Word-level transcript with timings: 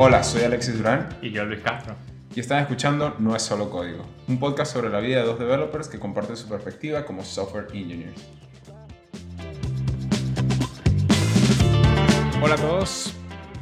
Hola, 0.00 0.22
soy 0.22 0.42
Alexis 0.42 0.78
Durán 0.78 1.08
Y 1.20 1.32
yo, 1.32 1.44
Luis 1.44 1.58
Castro. 1.58 1.96
y 2.32 2.38
están 2.38 2.60
escuchando 2.60 3.16
No 3.18 3.34
es 3.34 3.42
solo 3.42 3.68
código, 3.68 4.06
un 4.28 4.38
podcast 4.38 4.72
sobre 4.72 4.90
la 4.90 5.00
vida 5.00 5.16
de 5.18 5.26
dos 5.26 5.40
developers 5.40 5.88
que 5.88 5.98
comparten 5.98 6.36
su 6.36 6.48
perspectiva 6.48 7.04
como 7.04 7.24
software 7.24 7.66
engineers. 7.74 8.24
Hola 12.40 12.54
a 12.54 12.58
todos, 12.58 13.12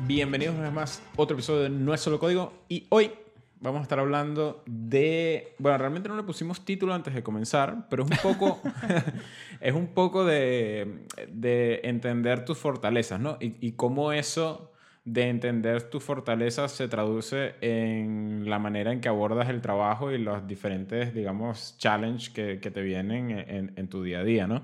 bienvenidos 0.07 0.57
una 0.57 0.65
vez 0.65 0.75
más 0.75 1.03
a 1.17 1.23
otro 1.23 1.37
episodio 1.37 1.63
de 1.63 1.71
No 1.71 1.95
es 1.95 2.03
solo 2.03 2.19
código 2.19 2.53
y 2.69 2.87
hoy 2.91 3.13
vamos 3.61 3.79
a 3.79 3.83
estar 3.85 3.99
hablando 3.99 4.63
de, 4.67 5.55
bueno, 5.59 5.79
realmente 5.79 6.11
no 6.11 6.17
le 6.17 6.23
pusimos 6.23 6.67
título 6.67 6.93
antes 6.93 7.15
de 7.15 7.23
comenzar, 7.23 7.89
pero 7.89 8.05
es 8.05 8.11
un 8.11 8.19
poco, 8.19 8.61
es 9.63 9.73
un 9.73 9.87
poco 9.87 10.27
de, 10.27 11.07
de 11.33 11.81
entender 11.85 12.45
tus 12.45 12.59
fortalezas, 12.59 13.21
¿no? 13.21 13.39
Y, 13.41 13.57
y 13.67 13.73
cómo 13.73 14.13
eso 14.13 14.73
de 15.07 15.29
entender 15.29 15.85
tus 15.85 16.03
fortalezas 16.03 16.73
se 16.73 16.89
traduce 16.89 17.55
en 17.61 18.51
la 18.51 18.59
manera 18.59 18.93
en 18.93 19.01
que 19.01 19.09
abordas 19.09 19.49
el 19.49 19.63
trabajo 19.63 20.11
y 20.11 20.19
los 20.19 20.47
diferentes, 20.49 21.15
digamos, 21.15 21.77
challenges 21.79 22.29
que, 22.29 22.59
que 22.61 22.73
te 22.73 22.83
vienen 22.83 23.31
en, 23.31 23.73
en 23.77 23.89
tu 23.89 24.03
día 24.03 24.19
a 24.19 24.25
día, 24.25 24.49
¿no? 24.49 24.63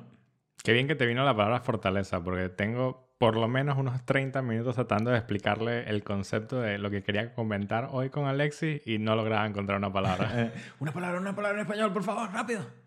Qué 0.64 0.72
bien 0.72 0.88
que 0.88 0.96
te 0.96 1.06
vino 1.06 1.24
la 1.24 1.34
palabra 1.34 1.60
fortaleza, 1.60 2.22
porque 2.22 2.48
tengo 2.48 3.14
por 3.18 3.36
lo 3.36 3.46
menos 3.46 3.78
unos 3.78 4.04
30 4.04 4.42
minutos 4.42 4.74
tratando 4.74 5.12
de 5.12 5.18
explicarle 5.18 5.88
el 5.88 6.02
concepto 6.02 6.60
de 6.60 6.78
lo 6.78 6.90
que 6.90 7.04
quería 7.04 7.32
comentar 7.34 7.90
hoy 7.92 8.10
con 8.10 8.26
Alexis 8.26 8.82
y 8.84 8.98
no 8.98 9.14
lograba 9.14 9.46
encontrar 9.46 9.78
una 9.78 9.92
palabra. 9.92 10.28
Eh, 10.34 10.52
una 10.80 10.90
palabra, 10.90 11.20
una 11.20 11.36
palabra 11.36 11.60
en 11.60 11.66
español, 11.66 11.92
por 11.92 12.02
favor, 12.02 12.32
rápido. 12.32 12.81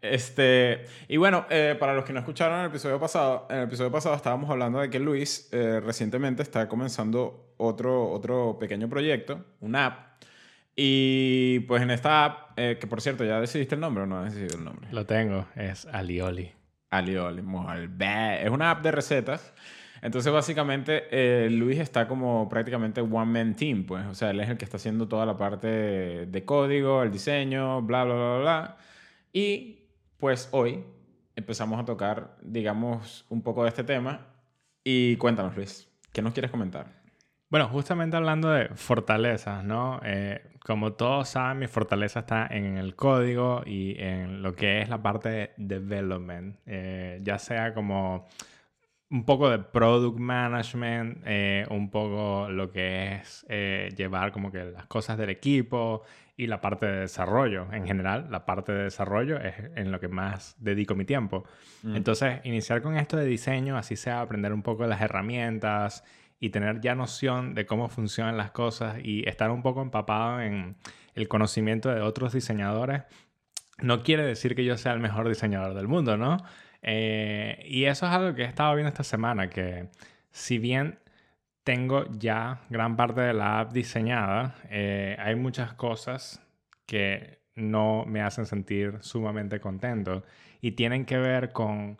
Este, 0.00 0.84
y 1.08 1.16
bueno, 1.16 1.46
eh, 1.50 1.76
para 1.78 1.94
los 1.94 2.04
que 2.04 2.12
no 2.12 2.20
escucharon 2.20 2.60
el 2.60 2.66
episodio 2.66 2.98
pasado, 2.98 3.46
en 3.50 3.58
el 3.58 3.64
episodio 3.64 3.90
pasado 3.90 4.14
estábamos 4.14 4.50
hablando 4.50 4.80
de 4.80 4.90
que 4.90 4.98
Luis 4.98 5.48
eh, 5.52 5.80
recientemente 5.80 6.42
está 6.42 6.68
comenzando 6.68 7.54
otro, 7.56 8.10
otro 8.10 8.58
pequeño 8.58 8.88
proyecto, 8.88 9.44
una 9.60 9.86
app. 9.86 10.06
Y 10.74 11.60
pues 11.60 11.82
en 11.82 11.90
esta 11.90 12.24
app, 12.24 12.58
eh, 12.58 12.76
que 12.78 12.86
por 12.86 13.00
cierto, 13.00 13.24
¿ya 13.24 13.40
decidiste 13.40 13.74
el 13.74 13.80
nombre 13.80 14.02
o 14.04 14.06
no 14.06 14.18
has 14.18 14.34
decidido 14.34 14.58
el 14.58 14.64
nombre? 14.64 14.88
lo 14.92 15.06
tengo, 15.06 15.46
es 15.56 15.86
Alioli. 15.86 16.52
Alioli. 16.90 17.42
Es 18.40 18.50
una 18.50 18.70
app 18.70 18.82
de 18.82 18.92
recetas. 18.92 19.54
Entonces, 20.02 20.32
básicamente, 20.32 21.04
eh, 21.10 21.48
Luis 21.50 21.78
está 21.78 22.06
como 22.06 22.48
prácticamente 22.48 23.00
one 23.00 23.24
man 23.24 23.56
team, 23.56 23.84
pues. 23.84 24.06
O 24.06 24.14
sea, 24.14 24.30
él 24.30 24.40
es 24.40 24.48
el 24.48 24.56
que 24.56 24.64
está 24.64 24.76
haciendo 24.76 25.08
toda 25.08 25.26
la 25.26 25.36
parte 25.36 25.66
de 26.26 26.44
código, 26.44 27.02
el 27.02 27.10
diseño, 27.10 27.82
bla, 27.82 28.04
bla, 28.04 28.14
bla, 28.14 28.38
bla. 28.38 28.76
Y 29.36 29.90
pues 30.16 30.48
hoy 30.52 30.82
empezamos 31.34 31.78
a 31.78 31.84
tocar, 31.84 32.38
digamos, 32.40 33.26
un 33.28 33.42
poco 33.42 33.64
de 33.64 33.68
este 33.68 33.84
tema. 33.84 34.28
Y 34.82 35.16
cuéntanos, 35.16 35.54
Luis, 35.54 35.90
¿qué 36.10 36.22
nos 36.22 36.32
quieres 36.32 36.50
comentar? 36.50 36.86
Bueno, 37.50 37.68
justamente 37.68 38.16
hablando 38.16 38.48
de 38.48 38.68
fortalezas, 38.68 39.62
¿no? 39.62 40.00
Eh, 40.04 40.40
como 40.64 40.94
todos 40.94 41.28
saben, 41.28 41.58
mi 41.58 41.66
fortaleza 41.66 42.20
está 42.20 42.46
en 42.46 42.78
el 42.78 42.96
código 42.96 43.62
y 43.66 43.96
en 43.98 44.40
lo 44.40 44.54
que 44.54 44.80
es 44.80 44.88
la 44.88 45.02
parte 45.02 45.28
de 45.28 45.52
development, 45.58 46.56
eh, 46.64 47.20
ya 47.22 47.38
sea 47.38 47.74
como 47.74 48.26
un 49.10 49.24
poco 49.24 49.48
de 49.50 49.58
product 49.58 50.18
management, 50.18 51.22
eh, 51.24 51.64
un 51.70 51.90
poco 51.90 52.48
lo 52.50 52.70
que 52.70 53.14
es 53.14 53.46
eh, 53.48 53.90
llevar 53.96 54.32
como 54.32 54.50
que 54.50 54.64
las 54.64 54.86
cosas 54.86 55.16
del 55.16 55.30
equipo 55.30 56.02
y 56.36 56.48
la 56.48 56.60
parte 56.60 56.86
de 56.86 57.00
desarrollo. 57.00 57.72
En 57.72 57.86
general, 57.86 58.26
la 58.30 58.44
parte 58.44 58.72
de 58.72 58.84
desarrollo 58.84 59.38
es 59.38 59.54
en 59.76 59.92
lo 59.92 60.00
que 60.00 60.08
más 60.08 60.56
dedico 60.58 60.94
mi 60.94 61.04
tiempo. 61.04 61.44
Entonces, 61.84 62.40
iniciar 62.44 62.82
con 62.82 62.96
esto 62.96 63.16
de 63.16 63.24
diseño, 63.24 63.76
así 63.78 63.96
sea 63.96 64.20
aprender 64.20 64.52
un 64.52 64.62
poco 64.62 64.82
de 64.82 64.88
las 64.88 65.00
herramientas 65.00 66.04
y 66.38 66.50
tener 66.50 66.80
ya 66.80 66.94
noción 66.94 67.54
de 67.54 67.64
cómo 67.64 67.88
funcionan 67.88 68.36
las 68.36 68.50
cosas 68.50 68.98
y 69.02 69.26
estar 69.26 69.50
un 69.50 69.62
poco 69.62 69.80
empapado 69.82 70.40
en 70.40 70.76
el 71.14 71.28
conocimiento 71.28 71.88
de 71.88 72.02
otros 72.02 72.34
diseñadores, 72.34 73.04
no 73.78 74.02
quiere 74.02 74.24
decir 74.24 74.54
que 74.54 74.64
yo 74.64 74.76
sea 74.76 74.92
el 74.92 75.00
mejor 75.00 75.28
diseñador 75.28 75.74
del 75.74 75.88
mundo, 75.88 76.16
¿no? 76.16 76.38
Eh, 76.88 77.64
y 77.66 77.84
eso 77.84 78.06
es 78.06 78.12
algo 78.12 78.34
que 78.34 78.42
he 78.42 78.46
estado 78.46 78.74
viendo 78.76 78.88
esta 78.88 79.02
semana, 79.02 79.50
que 79.50 79.88
si 80.30 80.58
bien 80.58 81.00
tengo 81.64 82.06
ya 82.12 82.60
gran 82.70 82.96
parte 82.96 83.20
de 83.22 83.34
la 83.34 83.58
app 83.58 83.72
diseñada, 83.72 84.54
eh, 84.70 85.16
hay 85.18 85.34
muchas 85.34 85.74
cosas 85.74 86.40
que 86.86 87.40
no 87.56 88.04
me 88.06 88.22
hacen 88.22 88.46
sentir 88.46 88.98
sumamente 89.00 89.58
contento 89.58 90.22
y 90.60 90.72
tienen 90.72 91.04
que 91.06 91.18
ver 91.18 91.52
con 91.52 91.98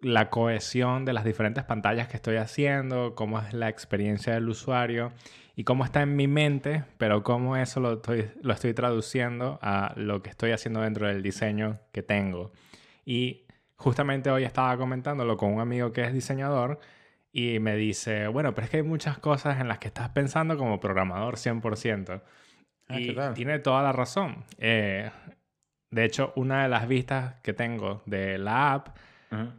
la 0.00 0.30
cohesión 0.30 1.04
de 1.04 1.14
las 1.14 1.24
diferentes 1.24 1.64
pantallas 1.64 2.06
que 2.06 2.16
estoy 2.16 2.36
haciendo, 2.36 3.16
cómo 3.16 3.40
es 3.40 3.52
la 3.52 3.68
experiencia 3.68 4.34
del 4.34 4.48
usuario 4.48 5.12
y 5.56 5.64
cómo 5.64 5.84
está 5.84 6.02
en 6.02 6.14
mi 6.14 6.28
mente, 6.28 6.84
pero 6.96 7.24
cómo 7.24 7.56
eso 7.56 7.80
lo 7.80 7.94
estoy, 7.94 8.30
lo 8.40 8.52
estoy 8.52 8.72
traduciendo 8.72 9.58
a 9.62 9.94
lo 9.96 10.22
que 10.22 10.30
estoy 10.30 10.52
haciendo 10.52 10.80
dentro 10.80 11.08
del 11.08 11.22
diseño 11.22 11.80
que 11.90 12.02
tengo. 12.02 12.52
Y 13.04 13.46
justamente 13.82 14.30
hoy 14.30 14.44
estaba 14.44 14.76
comentándolo 14.76 15.36
con 15.36 15.52
un 15.52 15.60
amigo 15.60 15.92
que 15.92 16.02
es 16.02 16.12
diseñador 16.12 16.78
y 17.32 17.58
me 17.58 17.76
dice, 17.76 18.28
bueno, 18.28 18.54
pero 18.54 18.66
es 18.66 18.70
que 18.70 18.76
hay 18.78 18.82
muchas 18.82 19.18
cosas 19.18 19.60
en 19.60 19.68
las 19.68 19.78
que 19.78 19.88
estás 19.88 20.10
pensando 20.10 20.56
como 20.56 20.80
programador 20.80 21.36
100%. 21.36 22.22
Ah, 22.88 23.00
y 23.00 23.16
tiene 23.34 23.58
toda 23.58 23.82
la 23.82 23.92
razón. 23.92 24.44
Eh, 24.58 25.10
de 25.90 26.04
hecho, 26.04 26.32
una 26.36 26.62
de 26.62 26.68
las 26.68 26.86
vistas 26.86 27.34
que 27.42 27.52
tengo 27.52 28.02
de 28.06 28.38
la 28.38 28.74
app, 28.74 28.88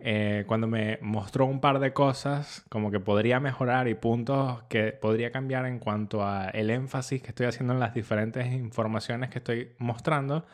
eh, 0.01 0.43
cuando 0.45 0.67
me 0.67 0.99
mostró 1.01 1.47
un 1.47 1.59
par 1.59 1.79
de 1.79 1.93
cosas 1.93 2.63
como 2.69 2.91
que 2.91 2.99
podría 2.99 3.39
mejorar 3.39 3.87
y 3.87 3.95
puntos 3.95 4.61
que 4.69 4.91
podría 4.91 5.31
cambiar 5.31 5.65
en 5.65 5.79
cuanto 5.79 6.23
a 6.23 6.49
el 6.49 6.69
énfasis 6.69 7.23
que 7.23 7.29
estoy 7.29 7.47
haciendo 7.47 7.73
en 7.73 7.79
las 7.79 7.95
diferentes 7.95 8.53
informaciones 8.53 9.31
que 9.31 9.39
estoy 9.39 9.71
mostrando, 9.79 10.45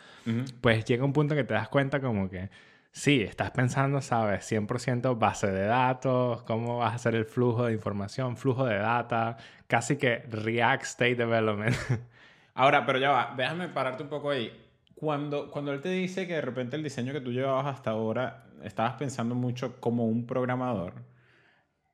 pues 0.62 0.86
llega 0.86 1.04
un 1.04 1.12
punto 1.12 1.36
que 1.36 1.44
te 1.44 1.54
das 1.54 1.68
cuenta 1.68 2.00
como 2.00 2.30
que 2.30 2.50
sí, 2.92 3.22
estás 3.22 3.52
pensando, 3.52 4.02
sabes, 4.02 4.50
100% 4.52 5.18
base 5.18 5.48
de 5.48 5.66
datos, 5.66 6.44
cómo 6.44 6.78
vas 6.78 6.94
a 6.94 6.96
hacer 6.96 7.16
el 7.16 7.26
flujo 7.26 7.66
de 7.66 7.74
información, 7.74 8.38
flujo 8.38 8.66
de 8.66 8.78
data, 8.78 9.38
casi 9.68 9.98
que 9.98 10.24
React 10.30 10.84
State 10.84 11.16
Development. 11.16 11.76
Ahora, 12.54 12.86
pero 12.86 13.00
ya 13.00 13.12
va, 13.12 13.34
déjame 13.38 13.70
pararte 13.70 14.04
un 14.04 14.10
poco 14.10 14.32
ahí. 14.32 14.52
Cuando, 14.96 15.50
cuando 15.50 15.72
él 15.72 15.82
te 15.82 15.90
dice 15.90 16.28
que 16.28 16.34
de 16.34 16.42
repente 16.42 16.76
el 16.76 16.84
diseño 16.84 17.14
que 17.14 17.22
tú 17.22 17.32
llevabas 17.32 17.68
hasta 17.68 17.92
ahora 17.92 18.44
estabas 18.64 18.96
pensando 18.96 19.34
mucho 19.34 19.80
como 19.80 20.06
un 20.06 20.26
programador, 20.28 20.94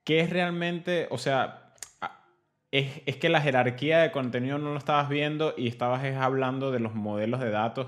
¿qué 0.03 0.21
es 0.21 0.31
realmente, 0.31 1.07
o 1.11 1.19
sea, 1.19 1.73
es, 2.71 3.03
es 3.05 3.17
que 3.17 3.29
la 3.29 3.41
jerarquía 3.41 3.99
de 3.99 4.11
contenido 4.11 4.57
no 4.57 4.71
lo 4.71 4.77
estabas 4.79 5.07
viendo 5.07 5.53
y 5.55 5.67
estabas 5.67 6.03
es 6.03 6.17
hablando 6.17 6.71
de 6.71 6.79
los 6.79 6.95
modelos 6.95 7.41
de 7.41 7.51
datos 7.51 7.87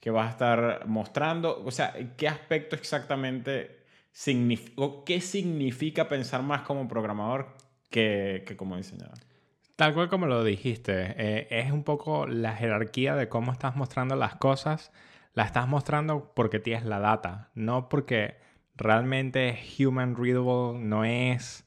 que 0.00 0.10
vas 0.10 0.28
a 0.28 0.30
estar 0.30 0.86
mostrando? 0.86 1.62
O 1.64 1.70
sea, 1.70 1.94
¿qué 2.16 2.28
aspecto 2.28 2.76
exactamente 2.76 3.78
significa, 4.12 4.72
o 4.82 5.04
qué 5.04 5.20
significa 5.20 6.08
pensar 6.08 6.42
más 6.42 6.62
como 6.62 6.86
programador 6.88 7.54
que, 7.90 8.44
que 8.46 8.56
como 8.56 8.76
diseñador? 8.76 9.18
Tal 9.76 9.94
cual 9.94 10.08
como 10.08 10.26
lo 10.26 10.42
dijiste, 10.42 11.14
eh, 11.16 11.46
es 11.50 11.70
un 11.70 11.84
poco 11.84 12.26
la 12.26 12.54
jerarquía 12.56 13.14
de 13.14 13.28
cómo 13.28 13.52
estás 13.52 13.76
mostrando 13.76 14.16
las 14.16 14.34
cosas. 14.34 14.90
La 15.34 15.44
estás 15.44 15.68
mostrando 15.68 16.32
porque 16.34 16.58
tienes 16.58 16.84
la 16.84 16.98
data, 16.98 17.50
no 17.54 17.88
porque 17.88 18.38
realmente 18.74 19.56
human 19.78 20.16
readable 20.16 20.78
no 20.80 21.04
es 21.04 21.64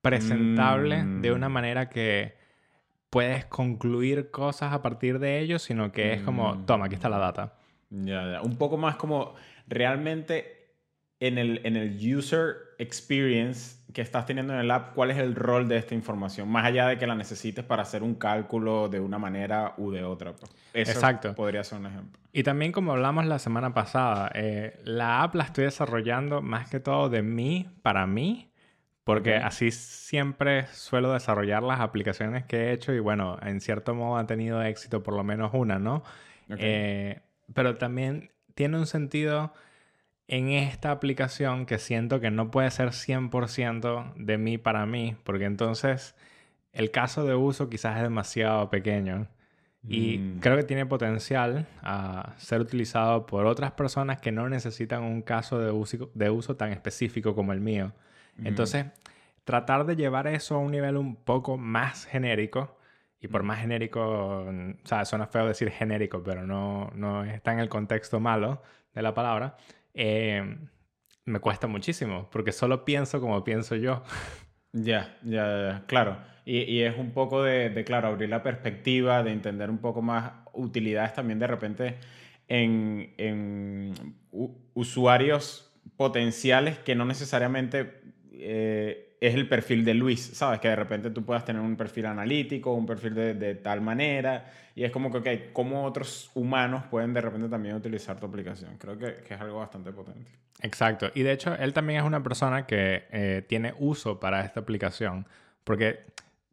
presentable 0.00 1.04
Mm. 1.04 1.22
de 1.22 1.32
una 1.32 1.48
manera 1.48 1.88
que 1.90 2.37
puedes 3.10 3.44
concluir 3.46 4.30
cosas 4.30 4.72
a 4.72 4.82
partir 4.82 5.18
de 5.18 5.40
ello, 5.40 5.58
sino 5.58 5.92
que 5.92 6.12
es 6.14 6.22
como, 6.22 6.54
Mm. 6.54 6.66
toma, 6.66 6.86
aquí 6.86 6.94
está 6.94 7.08
la 7.08 7.18
data. 7.18 7.54
Ya, 7.90 8.32
ya. 8.32 8.42
Un 8.42 8.56
poco 8.56 8.76
más 8.76 8.96
como 8.96 9.34
realmente 9.66 10.56
en 11.20 11.38
el, 11.38 11.60
en 11.64 11.76
el 11.76 12.16
user 12.16 12.54
experience 12.78 13.76
que 13.92 14.02
estás 14.02 14.26
teniendo 14.26 14.52
en 14.52 14.60
el 14.60 14.70
app, 14.70 14.94
¿cuál 14.94 15.10
es 15.10 15.16
el 15.18 15.34
rol 15.34 15.66
de 15.66 15.78
esta 15.78 15.94
información? 15.94 16.48
Más 16.48 16.64
allá 16.66 16.86
de 16.88 16.98
que 16.98 17.06
la 17.06 17.14
necesites 17.14 17.64
para 17.64 17.82
hacer 17.82 18.02
un 18.02 18.14
cálculo 18.14 18.88
de 18.88 19.00
una 19.00 19.18
manera 19.18 19.74
u 19.78 19.90
de 19.90 20.04
otra. 20.04 20.32
pues. 20.34 20.50
Eso 20.74 20.92
Exacto. 20.92 21.34
podría 21.34 21.64
ser 21.64 21.78
un 21.78 21.86
ejemplo. 21.86 22.20
Y 22.32 22.42
también 22.42 22.70
como 22.72 22.92
hablamos 22.92 23.24
la 23.26 23.38
semana 23.38 23.72
pasada, 23.72 24.30
eh, 24.34 24.78
la 24.84 25.22
app 25.22 25.34
la 25.34 25.44
estoy 25.44 25.64
desarrollando 25.64 26.42
más 26.42 26.68
que 26.68 26.78
todo 26.78 27.08
de 27.08 27.22
mí 27.22 27.66
para 27.82 28.06
mí, 28.06 28.47
porque 29.08 29.38
Ok. 29.38 29.42
así 29.44 29.70
siempre 29.70 30.66
suelo 30.66 31.14
desarrollar 31.14 31.62
las 31.62 31.80
aplicaciones 31.80 32.44
que 32.44 32.56
he 32.64 32.72
hecho 32.72 32.92
y 32.92 32.98
bueno, 33.00 33.38
en 33.40 33.62
cierto 33.62 33.94
modo 33.94 34.18
han 34.18 34.26
tenido 34.26 34.62
éxito 34.62 35.02
por 35.02 35.14
lo 35.14 35.24
menos 35.24 35.52
una, 35.54 35.78
¿no? 35.78 36.02
Ok. 36.50 36.58
Eh, 36.58 37.20
pero 37.54 37.76
también 37.76 38.32
tiene 38.54 38.76
un 38.76 38.86
sentido 38.86 39.54
en 40.26 40.50
esta 40.50 40.90
aplicación 40.90 41.64
que 41.64 41.78
siento 41.78 42.20
que 42.20 42.30
no 42.30 42.50
puede 42.50 42.70
ser 42.70 42.92
100% 42.92 44.12
de 44.14 44.36
mí 44.36 44.58
para 44.58 44.84
mí, 44.84 45.16
porque 45.24 45.46
entonces 45.46 46.14
el 46.74 46.90
caso 46.90 47.24
de 47.24 47.34
uso 47.34 47.70
quizás 47.70 47.96
es 47.96 48.02
demasiado 48.02 48.68
pequeño. 48.68 49.26
Y 49.88 50.18
Mm. 50.18 50.40
creo 50.40 50.56
que 50.58 50.64
tiene 50.64 50.84
potencial 50.84 51.66
a 51.80 52.34
ser 52.36 52.60
utilizado 52.60 53.24
por 53.24 53.46
otras 53.46 53.72
personas 53.72 54.20
que 54.20 54.32
no 54.32 54.50
necesitan 54.50 55.02
un 55.02 55.22
caso 55.22 55.58
de 55.58 55.70
uso, 55.70 56.10
de 56.12 56.28
uso 56.28 56.56
tan 56.56 56.72
específico 56.72 57.34
como 57.34 57.54
el 57.54 57.60
mío. 57.62 57.94
Entonces, 58.44 58.86
tratar 59.44 59.86
de 59.86 59.96
llevar 59.96 60.26
eso 60.26 60.56
a 60.56 60.58
un 60.58 60.70
nivel 60.70 60.96
un 60.96 61.16
poco 61.16 61.56
más 61.56 62.06
genérico. 62.06 62.76
Y 63.20 63.28
por 63.28 63.42
más 63.42 63.60
genérico, 63.60 64.00
o 64.00 64.52
sea, 64.84 65.04
suena 65.04 65.26
feo 65.26 65.46
decir 65.46 65.70
genérico, 65.70 66.22
pero 66.22 66.46
no, 66.46 66.90
no 66.94 67.24
está 67.24 67.52
en 67.52 67.58
el 67.58 67.68
contexto 67.68 68.20
malo 68.20 68.62
de 68.94 69.02
la 69.02 69.12
palabra. 69.12 69.56
Eh, 69.92 70.56
me 71.24 71.40
cuesta 71.40 71.66
muchísimo, 71.66 72.28
porque 72.30 72.52
solo 72.52 72.84
pienso 72.84 73.20
como 73.20 73.42
pienso 73.42 73.74
yo. 73.74 74.02
Ya, 74.72 75.18
ya, 75.22 75.84
claro. 75.86 76.18
Y, 76.44 76.58
y, 76.58 76.82
es 76.82 76.96
un 76.96 77.12
poco 77.12 77.42
de, 77.42 77.70
de, 77.70 77.84
claro, 77.84 78.08
abrir 78.08 78.28
la 78.28 78.42
perspectiva, 78.42 79.22
de 79.22 79.32
entender 79.32 79.70
un 79.70 79.78
poco 79.78 80.00
más 80.00 80.32
utilidades 80.52 81.14
también 81.14 81.38
de 81.38 81.46
repente 81.46 81.98
en, 82.48 83.14
en 83.18 84.16
usuarios 84.74 85.72
potenciales 85.96 86.78
que 86.78 86.94
no 86.94 87.04
necesariamente 87.04 88.07
eh, 88.50 89.16
es 89.20 89.34
el 89.34 89.46
perfil 89.46 89.84
de 89.84 89.92
Luis, 89.92 90.20
¿sabes? 90.20 90.58
Que 90.58 90.68
de 90.68 90.76
repente 90.76 91.10
tú 91.10 91.22
puedas 91.22 91.44
tener 91.44 91.60
un 91.60 91.76
perfil 91.76 92.06
analítico, 92.06 92.72
un 92.72 92.86
perfil 92.86 93.14
de, 93.14 93.34
de 93.34 93.56
tal 93.56 93.82
manera, 93.82 94.50
y 94.74 94.84
es 94.84 94.90
como 94.90 95.12
que, 95.12 95.18
ok, 95.18 95.52
¿cómo 95.52 95.84
otros 95.84 96.30
humanos 96.34 96.84
pueden 96.90 97.12
de 97.12 97.20
repente 97.20 97.48
también 97.48 97.74
utilizar 97.74 98.18
tu 98.18 98.24
aplicación? 98.24 98.78
Creo 98.78 98.96
que, 98.96 99.16
que 99.16 99.34
es 99.34 99.40
algo 99.40 99.58
bastante 99.58 99.92
potente. 99.92 100.30
Exacto, 100.62 101.10
y 101.14 101.22
de 101.22 101.32
hecho 101.32 101.54
él 101.56 101.74
también 101.74 102.00
es 102.00 102.06
una 102.06 102.22
persona 102.22 102.66
que 102.66 103.04
eh, 103.10 103.44
tiene 103.46 103.74
uso 103.78 104.18
para 104.18 104.42
esta 104.42 104.60
aplicación, 104.60 105.26
porque 105.64 106.06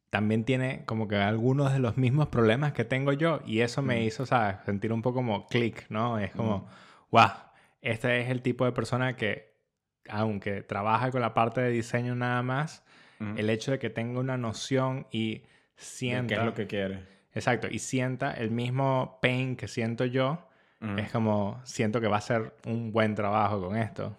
también 0.09 0.43
tiene 0.43 0.83
como 0.85 1.07
que 1.07 1.15
algunos 1.15 1.71
de 1.71 1.79
los 1.79 1.95
mismos 1.95 2.27
problemas 2.27 2.73
que 2.73 2.83
tengo 2.83 3.13
yo, 3.13 3.39
y 3.45 3.61
eso 3.61 3.81
me 3.81 4.01
mm. 4.01 4.03
hizo, 4.03 4.25
¿sabes? 4.25 4.57
Sentir 4.65 4.91
un 4.91 5.01
poco 5.01 5.15
como 5.15 5.47
clic, 5.47 5.85
¿no? 5.87 6.19
Es 6.19 6.31
como, 6.31 6.57
mm. 6.57 6.65
wow, 7.11 7.31
este 7.81 8.19
es 8.19 8.29
el 8.29 8.41
tipo 8.41 8.65
de 8.65 8.73
persona 8.73 9.15
que 9.15 9.54
aunque 10.09 10.61
trabaja 10.61 11.11
con 11.11 11.21
la 11.21 11.33
parte 11.33 11.61
de 11.61 11.69
diseño 11.69 12.15
nada 12.15 12.41
más, 12.43 12.83
el 13.37 13.49
hecho 13.49 13.71
de 13.71 13.79
que 13.79 13.89
tenga 13.89 14.19
una 14.19 14.37
noción 14.37 15.07
y 15.11 15.43
sienta... 15.75 16.35
¿Qué 16.35 16.39
es 16.41 16.45
lo 16.45 16.53
que 16.53 16.67
quiere? 16.67 17.03
Exacto, 17.33 17.67
y 17.69 17.79
sienta 17.79 18.33
el 18.33 18.51
mismo 18.51 19.19
pain 19.21 19.55
que 19.55 19.67
siento 19.67 20.05
yo, 20.05 20.47
es 20.97 21.11
como, 21.11 21.59
siento 21.63 21.99
que 21.99 22.07
va 22.07 22.17
a 22.17 22.21
ser 22.21 22.53
un 22.67 22.91
buen 22.91 23.15
trabajo 23.15 23.59
con 23.59 23.75
esto. 23.75 24.15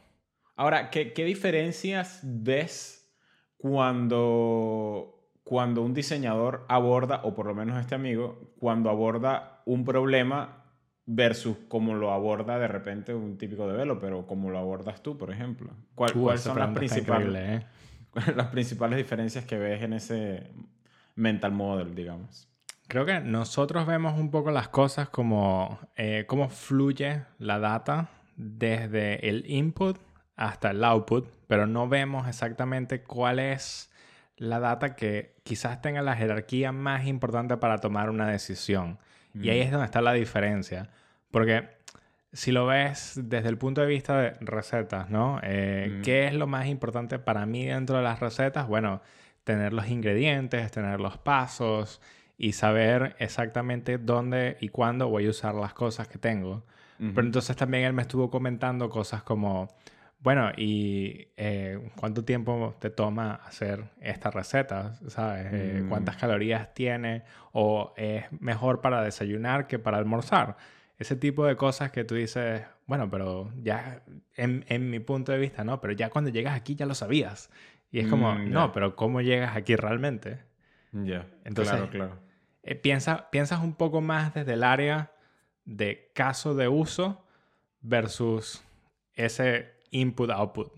Ahora, 0.57 0.91
¿qué, 0.91 1.13
qué 1.13 1.25
diferencias 1.25 2.21
ves 2.25 3.09
cuando, 3.57 5.31
cuando 5.45 5.83
un 5.83 5.95
diseñador 5.95 6.65
aborda, 6.69 7.21
o 7.23 7.35
por 7.35 7.47
lo 7.47 7.55
menos 7.55 7.79
este 7.79 7.95
amigo, 7.95 8.53
cuando 8.59 8.91
aborda 8.91 9.63
un 9.65 9.85
problema 9.85 10.66
versus 11.07 11.57
cómo 11.69 11.95
lo 11.95 12.13
aborda 12.13 12.59
de 12.59 12.69
repente 12.69 13.15
un 13.15 13.39
típico 13.39 13.67
de 13.69 13.77
velo, 13.77 14.01
pero 14.01 14.27
cómo 14.27 14.51
lo 14.51 14.59
abordas 14.59 15.03
tú, 15.03 15.17
por 15.17 15.31
ejemplo. 15.31 15.71
¿Cuáles 15.95 16.41
son 16.41 16.59
las 16.59 16.75
principales, 16.75 17.63
¿eh? 17.63 17.67
las 18.35 18.49
principales 18.49 18.99
diferencias 18.99 19.45
que 19.45 19.57
ves 19.59 19.83
en 19.83 19.93
ese 19.93 20.51
mental 21.15 21.53
model, 21.53 21.95
digamos? 21.95 22.49
Creo 22.89 23.05
que 23.05 23.21
nosotros 23.21 23.87
vemos 23.87 24.19
un 24.19 24.31
poco 24.31 24.51
las 24.51 24.69
cosas 24.69 25.09
como 25.09 25.81
eh, 25.97 26.25
cómo 26.29 26.49
fluye 26.49 27.23
la 27.39 27.59
data 27.59 28.11
desde 28.37 29.29
el 29.29 29.49
input 29.51 29.99
hasta 30.37 30.71
el 30.71 30.85
output, 30.85 31.27
pero 31.49 31.67
no 31.67 31.89
vemos 31.89 32.29
exactamente 32.29 33.03
cuál 33.03 33.39
es 33.39 33.91
la 34.37 34.61
data 34.61 34.95
que 34.95 35.35
quizás 35.43 35.81
tenga 35.81 36.03
la 36.03 36.15
jerarquía 36.15 36.71
más 36.73 37.07
importante 37.07 37.57
para 37.57 37.79
tomar 37.79 38.11
una 38.11 38.29
decisión. 38.29 38.99
Y 39.41 39.51
ahí 39.51 39.61
es 39.61 39.71
donde 39.71 39.87
está 39.87 40.01
la 40.01 40.13
diferencia. 40.13 40.89
Porque 41.31 41.69
si 42.33 42.53
lo 42.53 42.67
ves 42.67 43.19
desde 43.23 43.49
el 43.49 43.59
punto 43.59 43.81
de 43.81 43.87
vista 43.87 44.21
de 44.21 44.31
recetas, 44.41 45.11
¿no? 45.11 45.41
Eh, 45.43 46.01
¿Qué 46.05 46.27
es 46.27 46.35
lo 46.35 46.47
más 46.47 46.67
importante 46.67 47.19
para 47.19 47.47
mí 47.47 47.67
dentro 47.67 47.97
de 47.97 48.03
las 48.03 48.21
recetas? 48.21 48.67
Bueno, 48.69 49.01
tener 49.45 49.73
los 49.73 49.89
ingredientes, 49.89 50.71
tener 50.71 51.01
los 51.01 51.19
pasos 51.19 52.01
y 52.37 52.53
saber 52.53 53.17
exactamente 53.19 53.97
dónde 53.99 54.57
y 54.61 54.69
cuándo 54.69 55.09
voy 55.09 55.27
a 55.27 55.31
usar 55.31 55.55
las 55.55 55.73
cosas 55.73 56.09
que 56.09 56.19
tengo. 56.19 56.65
Pero 56.99 57.21
entonces 57.21 57.55
también 57.57 57.85
él 57.85 57.93
me 57.93 58.03
estuvo 58.03 58.31
comentando 58.31 58.89
cosas 58.89 59.23
como, 59.23 59.69
bueno, 60.19 60.51
¿y 60.57 61.29
eh, 61.37 61.91
cuánto 61.97 62.25
tiempo 62.25 62.75
te 62.81 62.91
toma 62.91 63.35
hacer 63.35 63.85
esta 64.01 64.31
receta? 64.31 64.95
¿Sabes? 65.09 65.47
Eh, 65.53 65.83
mm. 65.83 65.89
¿Cuántas 65.89 66.17
calorías 66.17 66.75
tiene? 66.75 67.25
¿O 67.53 67.95
es 67.97 68.25
mejor 68.41 68.81
para 68.81 69.03
desayunar 69.03 69.67
que 69.67 69.79
para 69.79 69.99
almorzar? 69.99 70.57
Ese 70.99 71.15
tipo 71.15 71.45
de 71.45 71.57
cosas 71.57 71.91
que 71.91 72.05
tú 72.05 72.15
dices, 72.15 72.63
bueno, 72.87 73.11
pero 73.11 73.53
ya, 73.63 74.03
en, 74.35 74.65
en 74.69 74.91
mi 74.91 74.99
punto 74.99 75.31
de 75.33 75.39
vista, 75.39 75.63
¿no? 75.63 75.81
Pero 75.81 75.93
ya 75.93 76.09
cuando 76.09 76.31
llegas 76.31 76.57
aquí 76.57 76.75
ya 76.75 76.87
lo 76.87 76.95
sabías. 76.95 77.51
Y 77.91 78.01
es 78.01 78.09
como, 78.09 78.35
mm, 78.35 78.51
no, 78.51 78.73
pero 78.73 78.97
¿cómo 78.97 79.21
llegas 79.21 79.57
aquí 79.57 79.77
realmente? 79.77 80.41
Ya, 80.93 81.27
Entonces, 81.45 81.75
claro, 81.75 81.91
claro. 81.91 82.19
Eh, 82.63 82.75
piensa, 82.75 83.31
piensas 83.31 83.61
un 83.63 83.75
poco 83.75 84.01
más 84.01 84.35
desde 84.35 84.55
el 84.55 84.65
área 84.65 85.13
de 85.65 86.11
caso 86.15 86.55
de 86.55 86.69
uso 86.69 87.25
versus 87.81 88.65
ese 89.15 89.76
input-output. 89.91 90.73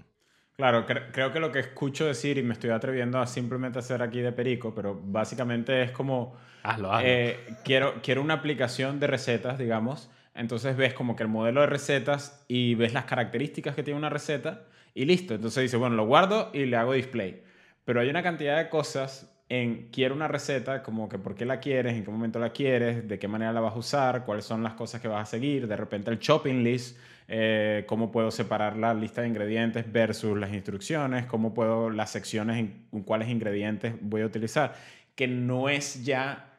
Claro, 0.57 0.87
creo 0.87 1.33
que 1.33 1.39
lo 1.39 1.53
que 1.53 1.61
escucho 1.61 2.07
decir, 2.07 2.37
y 2.37 2.43
me 2.43 2.53
estoy 2.53 2.71
atreviendo 2.71 3.21
a 3.21 3.27
simplemente 3.27 3.79
hacer 3.79 4.03
aquí 4.03 4.21
de 4.21 4.33
perico, 4.33 4.75
pero 4.75 5.01
básicamente 5.01 5.83
es 5.83 5.93
como... 5.93 6.37
Hazlo, 6.65 6.93
hazlo. 6.93 7.09
Eh, 7.09 7.39
quiero, 7.65 8.03
quiero 8.03 8.23
una 8.23 8.35
aplicación 8.35 8.99
de 8.99 9.07
recetas, 9.07 9.57
digamos. 9.57 10.11
Entonces 10.35 10.77
ves 10.77 10.95
como 10.95 11.15
que 11.15 11.23
el 11.23 11.29
modelo 11.29 11.61
de 11.61 11.69
recetas 11.69 12.45
y 12.49 12.75
ves 12.75 12.93
las 12.93 13.05
características 13.05 13.77
que 13.77 13.85
tiene 13.85 13.99
una 13.99 14.11
receta 14.11 14.65
y 14.95 15.05
listo. 15.05 15.35
Entonces 15.35 15.63
dice, 15.63 15.77
bueno, 15.77 15.95
lo 15.95 16.07
guardo 16.07 16.51
y 16.53 16.67
le 16.67 16.77
hago 16.77 16.93
display. 16.93 17.45
Pero 17.85 18.01
hay 18.01 18.09
una 18.09 18.25
cantidad 18.25 18.57
de 18.57 18.69
cosas 18.69 19.38
en 19.49 19.89
quiero 19.91 20.15
una 20.15 20.29
receta, 20.29 20.83
como 20.83 21.09
que 21.09 21.19
por 21.19 21.35
qué 21.35 21.47
la 21.47 21.59
quieres, 21.59 21.95
en 21.95 22.05
qué 22.05 22.11
momento 22.11 22.39
la 22.39 22.51
quieres, 22.51 23.09
de 23.09 23.19
qué 23.19 23.29
manera 23.29 23.53
la 23.53 23.61
vas 23.61 23.75
a 23.75 23.79
usar, 23.79 24.25
cuáles 24.25 24.45
son 24.45 24.63
las 24.63 24.75
cosas 24.75 25.01
que 25.01 25.09
vas 25.09 25.27
a 25.27 25.31
seguir, 25.31 25.67
de 25.67 25.77
repente 25.77 26.11
el 26.11 26.19
shopping 26.19 26.63
list, 26.63 26.99
eh, 27.29 27.85
cómo 27.87 28.13
puedo 28.13 28.31
separar 28.31 28.77
la 28.77 28.93
lista 28.93 29.23
de 29.23 29.29
ingredientes 29.29 29.91
versus 29.91 30.37
las 30.39 30.53
instrucciones, 30.53 31.27
cómo 31.27 31.55
puedo 31.55 31.89
las 31.89 32.11
secciones 32.11 32.59
en 32.59 33.03
cuáles 33.05 33.29
ingredientes 33.29 33.95
voy 34.03 34.21
a 34.21 34.27
utilizar, 34.27 34.75
que 35.15 35.27
no 35.27 35.71
es 35.71 36.05
ya 36.05 36.53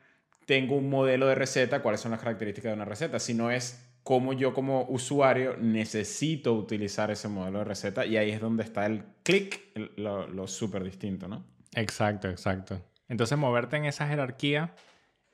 tengo 0.47 0.75
un 0.75 0.89
modelo 0.89 1.27
de 1.27 1.35
receta, 1.35 1.83
cuáles 1.83 2.01
son 2.01 2.11
las 2.11 2.19
características 2.19 2.71
de 2.71 2.73
una 2.73 2.85
receta, 2.85 3.19
sino 3.19 3.51
es 3.51 3.85
cómo 4.01 4.33
yo 4.33 4.55
como 4.55 4.85
usuario 4.89 5.55
necesito 5.57 6.55
utilizar 6.55 7.11
ese 7.11 7.27
modelo 7.27 7.59
de 7.59 7.65
receta 7.65 8.07
y 8.07 8.17
ahí 8.17 8.31
es 8.31 8.41
donde 8.41 8.63
está 8.63 8.87
el 8.87 9.03
clic, 9.21 9.61
lo, 9.97 10.27
lo 10.27 10.47
súper 10.47 10.83
distinto, 10.83 11.27
¿no? 11.27 11.58
Exacto, 11.75 12.29
exacto. 12.29 12.81
Entonces, 13.07 13.37
moverte 13.37 13.77
en 13.77 13.85
esa 13.85 14.07
jerarquía, 14.07 14.73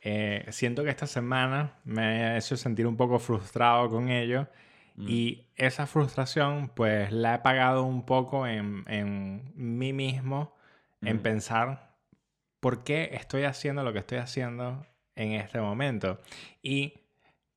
eh, 0.02 0.46
siento 0.50 0.84
que 0.84 0.90
esta 0.90 1.08
semana 1.08 1.80
me 1.84 2.04
ha 2.04 2.38
hecho 2.38 2.58
sentir 2.58 2.88
un 2.88 2.98
poco 2.98 3.20
frustrado 3.20 3.90
con 3.90 4.10
ello. 4.10 4.48
Mm. 4.96 5.06
Y 5.10 5.48
esa 5.56 5.88
frustración, 5.88 6.70
pues 6.70 7.12
la 7.12 7.36
he 7.36 7.40
pagado 7.40 7.84
un 7.84 8.06
poco 8.06 8.48
en, 8.48 8.84
en 8.88 9.52
mí 9.56 9.94
mismo, 9.94 10.56
en 11.02 11.18
mm. 11.18 11.22
pensar 11.22 11.96
por 12.60 12.84
qué 12.84 13.10
estoy 13.14 13.44
haciendo 13.44 13.84
lo 13.84 13.94
que 13.94 14.00
estoy 14.00 14.18
haciendo 14.20 14.86
en 15.16 15.34
este 15.34 15.60
momento. 15.60 16.20
Y 16.62 16.94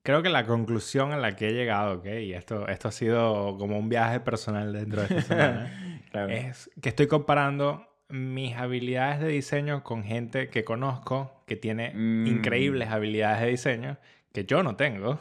creo 0.02 0.22
que 0.22 0.30
la 0.30 0.46
conclusión 0.46 1.12
a 1.12 1.16
la 1.16 1.36
que 1.36 1.48
he 1.48 1.52
llegado, 1.52 1.98
ok, 1.98 2.06
y 2.06 2.32
esto, 2.32 2.68
esto 2.68 2.88
ha 2.88 2.92
sido 2.92 3.56
como 3.58 3.78
un 3.78 3.88
viaje 3.88 4.20
personal 4.20 4.72
dentro 4.72 5.02
de 5.02 5.18
esta 5.18 5.22
semana, 5.22 6.00
es 6.30 6.70
que 6.80 6.88
estoy 6.88 7.06
comparando 7.06 7.87
mis 8.08 8.56
habilidades 8.56 9.20
de 9.20 9.28
diseño 9.28 9.84
con 9.84 10.02
gente 10.02 10.48
que 10.48 10.64
conozco 10.64 11.42
que 11.46 11.56
tiene 11.56 11.92
mm. 11.94 12.26
increíbles 12.26 12.88
habilidades 12.88 13.40
de 13.40 13.46
diseño 13.48 13.98
que 14.32 14.44
yo 14.44 14.62
no 14.62 14.76
tengo. 14.76 15.18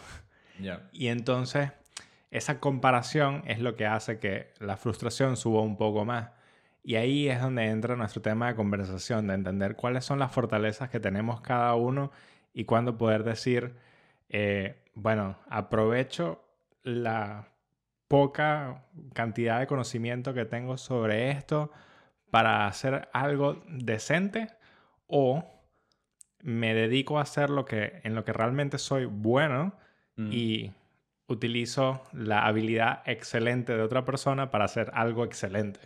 Y 0.91 1.07
entonces 1.07 1.71
esa 2.31 2.59
comparación 2.59 3.43
es 3.45 3.59
lo 3.59 3.75
que 3.75 3.85
hace 3.85 4.19
que 4.19 4.53
la 4.59 4.77
frustración 4.77 5.37
suba 5.37 5.61
un 5.61 5.77
poco 5.77 6.05
más. 6.05 6.31
Y 6.83 6.95
ahí 6.95 7.27
es 7.27 7.41
donde 7.41 7.65
entra 7.65 7.95
nuestro 7.95 8.21
tema 8.21 8.47
de 8.47 8.55
conversación, 8.55 9.27
de 9.27 9.33
entender 9.33 9.75
cuáles 9.75 10.05
son 10.05 10.19
las 10.19 10.31
fortalezas 10.31 10.89
que 10.89 10.99
tenemos 10.99 11.41
cada 11.41 11.75
uno 11.75 12.11
y 12.53 12.63
cuándo 12.63 12.97
poder 12.97 13.23
decir, 13.23 13.75
eh, 14.29 14.77
bueno, 14.93 15.37
aprovecho 15.49 16.43
la 16.83 17.49
poca 18.07 18.85
cantidad 19.13 19.59
de 19.59 19.67
conocimiento 19.67 20.33
que 20.33 20.45
tengo 20.45 20.77
sobre 20.77 21.31
esto 21.31 21.71
para 22.29 22.67
hacer 22.67 23.09
algo 23.13 23.63
decente 23.67 24.47
o 25.07 25.43
me 26.41 26.73
dedico 26.73 27.19
a 27.19 27.23
hacer 27.23 27.49
lo 27.49 27.65
que 27.65 28.01
en 28.03 28.15
lo 28.15 28.23
que 28.23 28.33
realmente 28.33 28.77
soy 28.77 29.05
bueno 29.05 29.73
mm. 30.15 30.31
y 30.31 30.71
utilizo 31.27 32.03
la 32.13 32.45
habilidad 32.45 33.01
excelente 33.05 33.75
de 33.75 33.81
otra 33.81 34.05
persona 34.05 34.49
para 34.49 34.65
hacer 34.65 34.91
algo 34.93 35.25
excelente. 35.25 35.79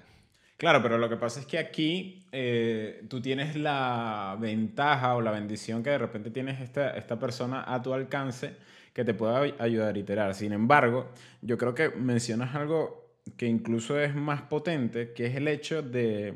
Claro, 0.57 0.83
pero 0.83 0.99
lo 0.99 1.09
que 1.09 1.17
pasa 1.17 1.39
es 1.39 1.47
que 1.47 1.57
aquí 1.57 2.27
eh, 2.31 3.03
tú 3.09 3.19
tienes 3.19 3.55
la 3.55 4.37
ventaja 4.39 5.15
o 5.15 5.21
la 5.21 5.31
bendición 5.31 5.81
que 5.81 5.89
de 5.89 5.97
repente 5.97 6.29
tienes 6.29 6.61
esta, 6.61 6.91
esta 6.91 7.17
persona 7.17 7.63
a 7.65 7.81
tu 7.81 7.91
alcance 7.93 8.55
que 8.93 9.03
te 9.03 9.15
pueda 9.15 9.41
ayudar 9.57 9.95
a 9.95 9.97
iterar. 9.97 10.35
Sin 10.35 10.53
embargo, 10.53 11.09
yo 11.41 11.57
creo 11.57 11.73
que 11.73 11.89
mencionas 11.89 12.53
algo 12.53 13.00
que 13.37 13.47
incluso 13.47 13.99
es 13.99 14.15
más 14.15 14.43
potente, 14.43 15.13
que 15.13 15.27
es 15.27 15.35
el 15.35 15.47
hecho 15.47 15.81
de, 15.81 16.35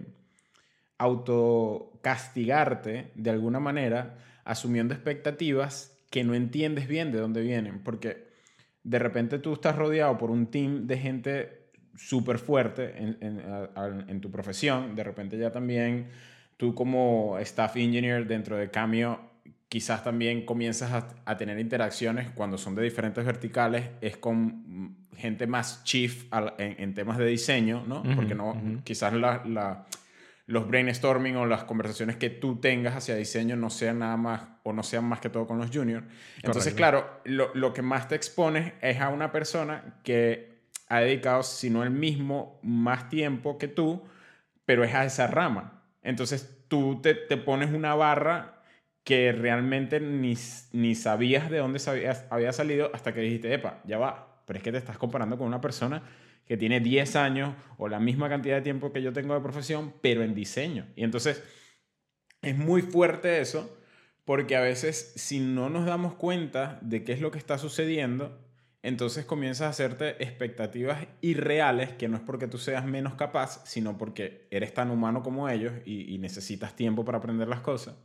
autocastigarte 0.98 3.12
de 3.15 3.30
alguna 3.30 3.60
manera 3.60 4.18
asumiendo 4.44 4.94
expectativas 4.94 5.98
que 6.10 6.24
no 6.24 6.34
entiendes 6.34 6.88
bien 6.88 7.12
de 7.12 7.20
dónde 7.20 7.42
vienen, 7.42 7.84
porque 7.84 8.25
de 8.84 9.00
repente 9.00 9.39
tú 9.39 9.54
estás 9.54 9.75
rodeado 9.75 10.18
por 10.18 10.32
un 10.32 10.48
team 10.48 10.88
de 10.88 10.98
gente 10.98 11.65
súper 11.96 12.39
fuerte 12.39 12.94
en, 12.98 13.18
en, 13.22 14.22
tu 14.22 14.32
profesión, 14.32 14.96
de 14.96 15.04
repente 15.04 15.38
ya 15.38 15.51
también 15.51 16.08
tú 16.58 16.75
como 16.75 17.38
staff 17.39 17.75
engineer 17.77 18.27
dentro 18.27 18.58
de 18.58 18.70
Cameo 18.70 19.20
quizás 19.68 20.04
también 20.04 20.46
comienzas 20.46 20.92
a, 20.92 21.08
a, 21.25 21.38
tener 21.38 21.60
interacciones 21.60 22.30
cuando 22.30 22.58
son 22.58 22.75
de 22.75 22.84
diferentes 22.84 23.25
verticales, 23.25 23.89
es 24.00 24.15
con 24.15 24.96
gente 25.15 25.48
más 25.48 25.84
chief 25.84 26.25
en, 26.57 26.75
en 26.79 26.93
temas 26.93 27.17
de 27.17 27.25
diseño, 27.25 27.84
¿no? 27.88 28.03
Porque 28.15 28.36
no, 28.36 28.81
quizás 28.84 29.13
la, 29.13 29.43
la, 29.45 29.86
los 30.48 30.67
brainstorming 30.67 31.36
o 31.38 31.45
las 31.45 31.63
conversaciones 31.63 32.17
que 32.17 32.29
tú 32.29 32.57
tengas 32.57 32.95
hacia 32.95 33.15
diseño 33.15 33.55
no 33.55 33.69
sean 33.69 34.00
nada 34.00 34.17
más 34.17 34.41
o 34.63 34.74
no 34.74 34.84
sean 34.84 35.05
más 35.05 35.19
que 35.19 35.29
todo 35.29 35.48
con 35.48 35.57
los 35.57 35.72
juniors. 35.72 36.05
Entonces, 36.41 36.74
claro, 36.74 37.22
lo, 37.24 37.53
lo, 37.55 37.74
que 37.74 37.81
más 37.81 38.07
te 38.07 38.15
expones 38.15 38.74
es 38.81 39.00
a 39.00 39.10
una 39.10 39.31
persona 39.31 40.00
que 40.03 40.55
ha 40.88 41.00
dedicado, 41.00 41.43
si 41.43 41.69
no 41.69 41.84
el 41.84 41.89
mismo, 41.91 42.60
más 42.62 43.10
tiempo 43.10 43.57
que 43.57 43.67
tú, 43.67 44.03
pero 44.65 44.84
es 44.84 44.93
a 44.93 45.05
esa 45.05 45.27
rama. 45.27 45.84
Entonces, 46.03 46.63
tú 46.67 47.01
te, 47.01 47.15
te 47.15 47.38
pones 47.38 47.74
una 47.74 47.95
barra 47.95 48.55
que 49.03 49.31
realmente 49.31 50.00
ni, 50.00 50.34
ni 50.74 50.95
sabías 50.95 51.50
de 51.50 51.60
dónde 51.60 51.79
había 52.29 52.51
salido 52.53 52.89
hasta 52.93 53.13
que 53.13 53.22
dijiste, 53.22 53.53
epa, 53.53 53.79
ya 53.86 54.00
va, 54.00 54.35
pero 54.46 54.58
es 54.58 54.64
que 54.64 54.72
te 54.72 54.78
estás 54.78 54.98
comparando 54.98 55.38
con 55.38 55.48
una 55.48 55.62
persona 55.62 56.04
que 56.46 56.58
tiene 56.58 56.80
10 56.80 57.16
años 57.16 57.56
o 57.78 57.88
la 57.88 58.00
misma 58.00 58.30
cantidad 58.30 58.56
de 58.56 58.62
tiempo 58.62 58.94
que 58.94 59.02
yo 59.02 59.14
tengo 59.14 59.34
de 59.34 59.42
profesión, 59.42 59.94
pero 60.02 60.24
en 60.24 60.36
diseño. 60.36 60.88
Y 60.96 61.04
entonces 61.04 61.44
es 62.42 62.58
muy 62.58 62.82
fuerte 62.82 63.42
eso, 63.42 63.78
porque 64.24 64.56
a 64.56 64.62
veces 64.62 65.14
si 65.16 65.40
no 65.40 65.70
nos 65.70 65.86
damos 65.86 66.16
cuenta 66.16 66.80
de 66.82 67.04
qué 67.04 67.14
es 67.14 67.22
lo 67.22 67.32
que 67.32 67.40
está 67.40 67.58
sucediendo, 67.58 68.40
entonces 68.84 69.25
comienzas 69.25 69.66
a 69.66 69.70
hacerte 69.70 70.24
expectativas 70.24 71.08
irreales, 71.22 71.94
que 71.94 72.08
no 72.08 72.18
es 72.18 72.24
porque 72.24 72.48
tú 72.48 72.60
seas 72.60 72.86
menos 72.86 73.16
capaz, 73.16 73.66
sino 73.66 73.98
porque 73.98 74.48
eres 74.52 74.75
tan 74.75 74.92
humano 74.92 75.24
como 75.24 75.50
ellos 75.50 75.74
y, 75.86 76.14
y 76.14 76.20
necesitas 76.20 76.75
tiempo 76.75 77.04
para 77.04 77.18
aprender 77.18 77.48
las 77.48 77.62
cosas. 77.62 77.96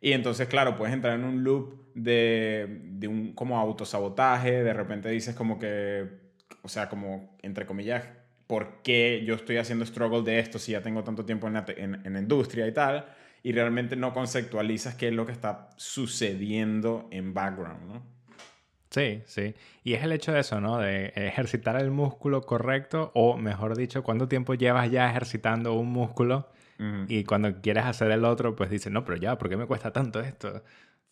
Y 0.00 0.12
entonces, 0.12 0.48
claro, 0.48 0.76
puedes 0.76 0.94
entrar 0.94 1.18
en 1.18 1.24
un 1.24 1.42
loop 1.42 1.92
de, 1.94 2.82
de 2.92 3.08
un 3.08 3.32
como 3.32 3.58
autosabotaje, 3.58 4.62
de 4.62 4.72
repente 4.72 5.08
dices 5.08 5.34
como 5.34 5.58
que 5.58 6.28
o 6.62 6.68
sea, 6.68 6.88
como, 6.88 7.36
entre 7.42 7.66
comillas, 7.66 8.04
¿por 8.46 8.82
qué 8.82 9.22
yo 9.24 9.34
estoy 9.34 9.56
haciendo 9.58 9.86
struggle 9.86 10.22
de 10.22 10.38
esto 10.38 10.58
si 10.58 10.72
ya 10.72 10.82
tengo 10.82 11.02
tanto 11.04 11.24
tiempo 11.24 11.46
en 11.46 11.54
la, 11.54 11.64
en, 11.68 12.16
industria 12.16 12.66
y 12.66 12.72
tal? 12.72 13.06
Y 13.42 13.52
realmente 13.52 13.96
no 13.96 14.12
conceptualizas 14.12 14.94
qué 14.94 15.08
es 15.08 15.14
lo 15.14 15.24
que 15.24 15.32
está 15.32 15.70
sucediendo 15.76 17.08
en 17.10 17.32
background, 17.32 17.86
¿no? 17.86 18.02
Sí, 18.90 19.22
sí. 19.26 19.54
Y 19.84 19.94
es 19.94 20.02
el 20.02 20.12
hecho 20.12 20.32
de 20.32 20.40
eso, 20.40 20.60
¿no? 20.60 20.78
De 20.78 21.12
ejercitar 21.14 21.80
el 21.80 21.90
músculo 21.90 22.42
correcto 22.42 23.12
o, 23.14 23.36
mejor 23.36 23.76
dicho, 23.76 24.02
cuánto 24.02 24.28
tiempo 24.28 24.54
llevas 24.54 24.90
ya 24.90 25.08
ejercitando 25.08 25.74
un 25.74 25.90
músculo 25.90 26.48
y 27.08 27.24
cuando 27.24 27.60
quieres 27.60 27.84
hacer 27.84 28.10
el 28.10 28.24
otro, 28.24 28.54
pues 28.54 28.70
dices, 28.70 28.92
no, 28.92 29.04
pero 29.04 29.18
ya, 29.18 29.36
¿por 29.36 29.48
qué 29.48 29.56
me 29.56 29.66
cuesta 29.66 29.92
tanto 29.92 30.20
esto? 30.20 30.62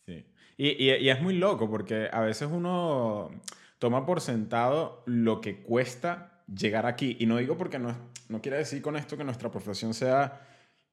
Sí. 0.06 0.24
Y, 0.56 0.68
y, 0.84 0.94
y 0.94 1.10
es 1.10 1.20
muy 1.20 1.36
loco 1.36 1.68
porque 1.68 2.08
a 2.12 2.20
veces 2.20 2.48
uno 2.50 3.30
toma 3.78 4.06
por 4.06 4.20
sentado 4.20 5.02
lo 5.06 5.40
que 5.40 5.62
cuesta 5.62 6.42
llegar 6.46 6.86
aquí. 6.86 7.16
Y 7.18 7.26
no 7.26 7.36
digo 7.36 7.56
porque 7.56 7.78
no, 7.78 7.94
no 8.28 8.40
quiere 8.40 8.58
decir 8.58 8.82
con 8.82 8.96
esto 8.96 9.16
que 9.16 9.24
nuestra 9.24 9.50
profesión 9.50 9.94
sea 9.94 10.40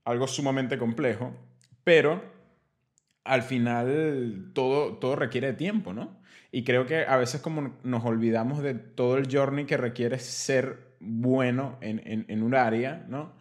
algo 0.04 0.28
sumamente 0.28 0.78
complejo, 0.78 1.34
pero 1.84 2.22
al 3.24 3.42
final 3.42 4.52
todo, 4.54 4.98
todo 4.98 5.16
requiere 5.16 5.48
de 5.48 5.54
tiempo, 5.54 5.94
¿no? 5.94 6.22
Y 6.52 6.64
creo 6.64 6.86
que 6.86 7.06
a 7.06 7.18
veces 7.18 7.42
como 7.42 7.78
nos 7.84 8.06
olvidamos 8.06 8.62
de 8.62 8.76
todo 8.76 9.18
el 9.18 9.34
journey 9.34 9.66
que 9.66 9.78
requiere 9.78 10.20
ser 10.20 10.94
bueno 11.00 11.78
en, 11.82 12.26
en, 12.28 12.44
un 12.44 12.54
área, 12.54 13.06
¿no? 13.08 13.34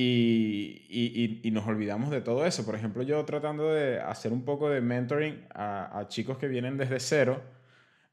Y, 0.00 1.40
y, 1.42 1.50
nos 1.50 1.66
olvidamos 1.66 2.10
de 2.10 2.20
todo 2.20 2.46
eso. 2.46 2.64
Por 2.64 2.74
ejemplo, 2.74 3.02
yo 3.02 3.24
tratando 3.24 3.72
de 3.72 4.00
hacer 4.00 4.32
un 4.32 4.44
poco 4.44 4.70
de 4.70 4.80
mentoring 4.80 5.44
a, 5.54 5.98
a 5.98 6.08
chicos 6.08 6.38
que 6.38 6.46
vienen 6.46 6.76
desde 6.76 7.00
cero, 7.00 7.42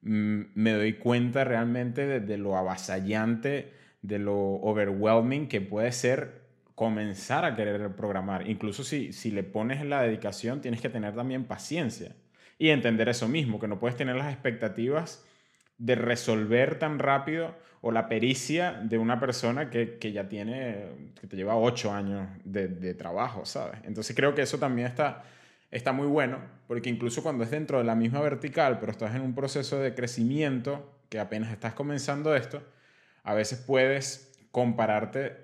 Mm, 0.05 0.51
me 0.53 0.73
doy 0.73 0.93
cuenta 0.93 1.43
realmente 1.43 2.19
de, 2.19 2.37
lo 2.37 2.55
avasallante, 2.55 3.73
de 4.03 4.19
lo 4.19 4.35
overwhelming 4.35 5.47
que 5.47 5.61
puede 5.61 5.91
ser 5.91 6.45
comenzar 6.75 7.43
a 7.43 7.55
querer 7.55 7.95
programar. 7.95 8.47
Incluso 8.47 8.83
si, 8.83 9.13
si 9.13 9.31
le 9.31 9.43
pones 9.43 9.83
la 9.83 10.03
dedicación, 10.03 10.61
tienes 10.61 10.79
que 10.79 10.89
tener 10.89 11.15
también 11.15 11.45
paciencia 11.45 12.15
y 12.59 12.69
entender 12.69 13.09
eso 13.09 13.27
mismo, 13.27 13.59
que 13.59 13.67
no 13.67 13.79
puedes 13.79 13.97
tener 13.97 14.15
las 14.15 14.31
expectativas 14.31 15.25
de 15.77 15.95
resolver 15.95 16.79
tan 16.79 16.99
rápido 16.99 17.55
o 17.81 17.91
la 17.91 18.07
pericia 18.07 18.73
de 18.73 18.97
una 18.97 19.19
persona 19.19 19.69
que, 19.69 19.97
que 19.97 20.11
ya 20.11 20.27
tiene, 20.27 21.11
que 21.19 21.27
te 21.27 21.35
lleva 21.35 21.55
ocho 21.55 21.93
años 21.93 22.27
de, 22.43 22.67
de 22.67 22.93
trabajo, 22.93 23.45
¿sabes? 23.45 23.79
Entonces 23.83 24.15
creo 24.15 24.33
que 24.33 24.41
eso 24.41 24.57
también 24.57 24.87
está 24.87 25.23
está 25.75 25.91
muy 25.91 26.07
bueno, 26.07 26.39
porque 26.67 26.89
incluso 26.89 27.21
cuando 27.21 27.43
es 27.43 27.51
dentro 27.51 27.79
de 27.79 27.83
la 27.83 27.95
misma 27.95 28.21
vertical, 28.21 28.79
pero 28.79 28.93
estás 28.93 29.13
en 29.13 29.21
un 29.21 29.35
proceso 29.35 29.77
de 29.79 29.93
crecimiento, 29.93 30.89
que 31.09 31.19
apenas 31.19 31.51
estás 31.51 31.73
comenzando 31.73 32.33
esto, 32.33 32.63
a 33.23 33.33
veces 33.33 33.59
puedes 33.59 34.39
compararte 34.51 35.35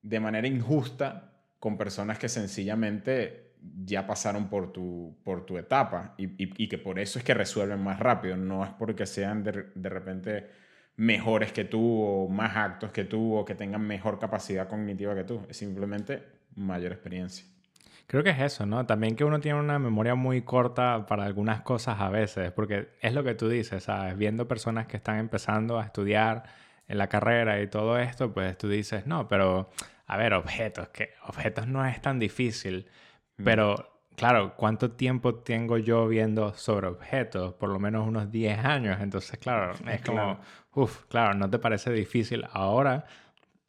de 0.00 0.20
manera 0.20 0.48
injusta 0.48 1.34
con 1.58 1.76
personas 1.76 2.18
que 2.18 2.28
sencillamente 2.28 3.45
ya 3.84 4.06
pasaron 4.06 4.48
por 4.48 4.72
tu, 4.72 5.16
por 5.24 5.46
tu 5.46 5.58
etapa 5.58 6.14
y, 6.18 6.28
y, 6.38 6.68
que 6.68 6.78
por 6.78 6.98
eso 6.98 7.18
es 7.18 7.24
que 7.24 7.34
resuelven 7.34 7.82
más 7.82 7.98
rápido, 7.98 8.36
no 8.36 8.64
es 8.64 8.70
porque 8.72 9.06
sean 9.06 9.42
de, 9.42 9.66
de 9.74 9.88
repente 9.88 10.50
mejores 10.96 11.52
que 11.52 11.64
tú 11.64 12.02
o 12.02 12.28
más 12.28 12.56
actos 12.56 12.90
que 12.90 13.04
tú 13.04 13.36
o 13.36 13.44
que 13.44 13.54
tengan 13.54 13.82
mejor 13.82 14.18
capacidad 14.18 14.68
cognitiva 14.68 15.14
que 15.14 15.24
tú, 15.24 15.42
es 15.48 15.56
simplemente 15.56 16.22
mayor 16.54 16.92
experiencia. 16.92 17.46
Creo 18.06 18.22
que 18.22 18.30
es 18.30 18.40
eso, 18.40 18.66
¿no? 18.66 18.86
También 18.86 19.16
que 19.16 19.24
uno 19.24 19.40
tiene 19.40 19.58
una 19.58 19.80
memoria 19.80 20.14
muy 20.14 20.42
corta 20.42 21.06
para 21.06 21.24
algunas 21.24 21.62
cosas 21.62 22.00
a 22.00 22.08
veces, 22.08 22.52
porque 22.52 22.88
es 23.00 23.12
lo 23.12 23.24
que 23.24 23.34
tú 23.34 23.48
dices, 23.48 23.84
¿sabes? 23.84 24.16
Viendo 24.16 24.46
personas 24.46 24.86
que 24.86 24.96
están 24.96 25.18
empezando 25.18 25.80
a 25.80 25.84
estudiar 25.84 26.44
en 26.86 26.98
la 26.98 27.08
carrera 27.08 27.60
y 27.60 27.66
todo 27.66 27.98
esto, 27.98 28.32
pues 28.32 28.56
tú 28.56 28.68
dices, 28.68 29.06
no, 29.06 29.26
pero, 29.26 29.70
a 30.06 30.16
ver, 30.16 30.34
objetos, 30.34 30.88
que 30.90 31.10
objetos 31.26 31.66
no 31.66 31.84
es 31.84 32.00
tan 32.00 32.20
difícil. 32.20 32.86
Pero 33.42 34.02
claro, 34.16 34.54
¿cuánto 34.56 34.92
tiempo 34.92 35.36
tengo 35.36 35.78
yo 35.78 36.08
viendo 36.08 36.54
sobre 36.54 36.88
objetos? 36.88 37.54
Por 37.54 37.70
lo 37.70 37.78
menos 37.78 38.06
unos 38.06 38.30
10 38.30 38.58
años. 38.58 38.98
Entonces, 39.00 39.38
claro, 39.38 39.74
es 39.90 40.00
como, 40.02 40.40
uff, 40.74 41.04
claro, 41.06 41.34
no 41.34 41.48
te 41.48 41.58
parece 41.58 41.92
difícil 41.92 42.44
ahora 42.52 43.04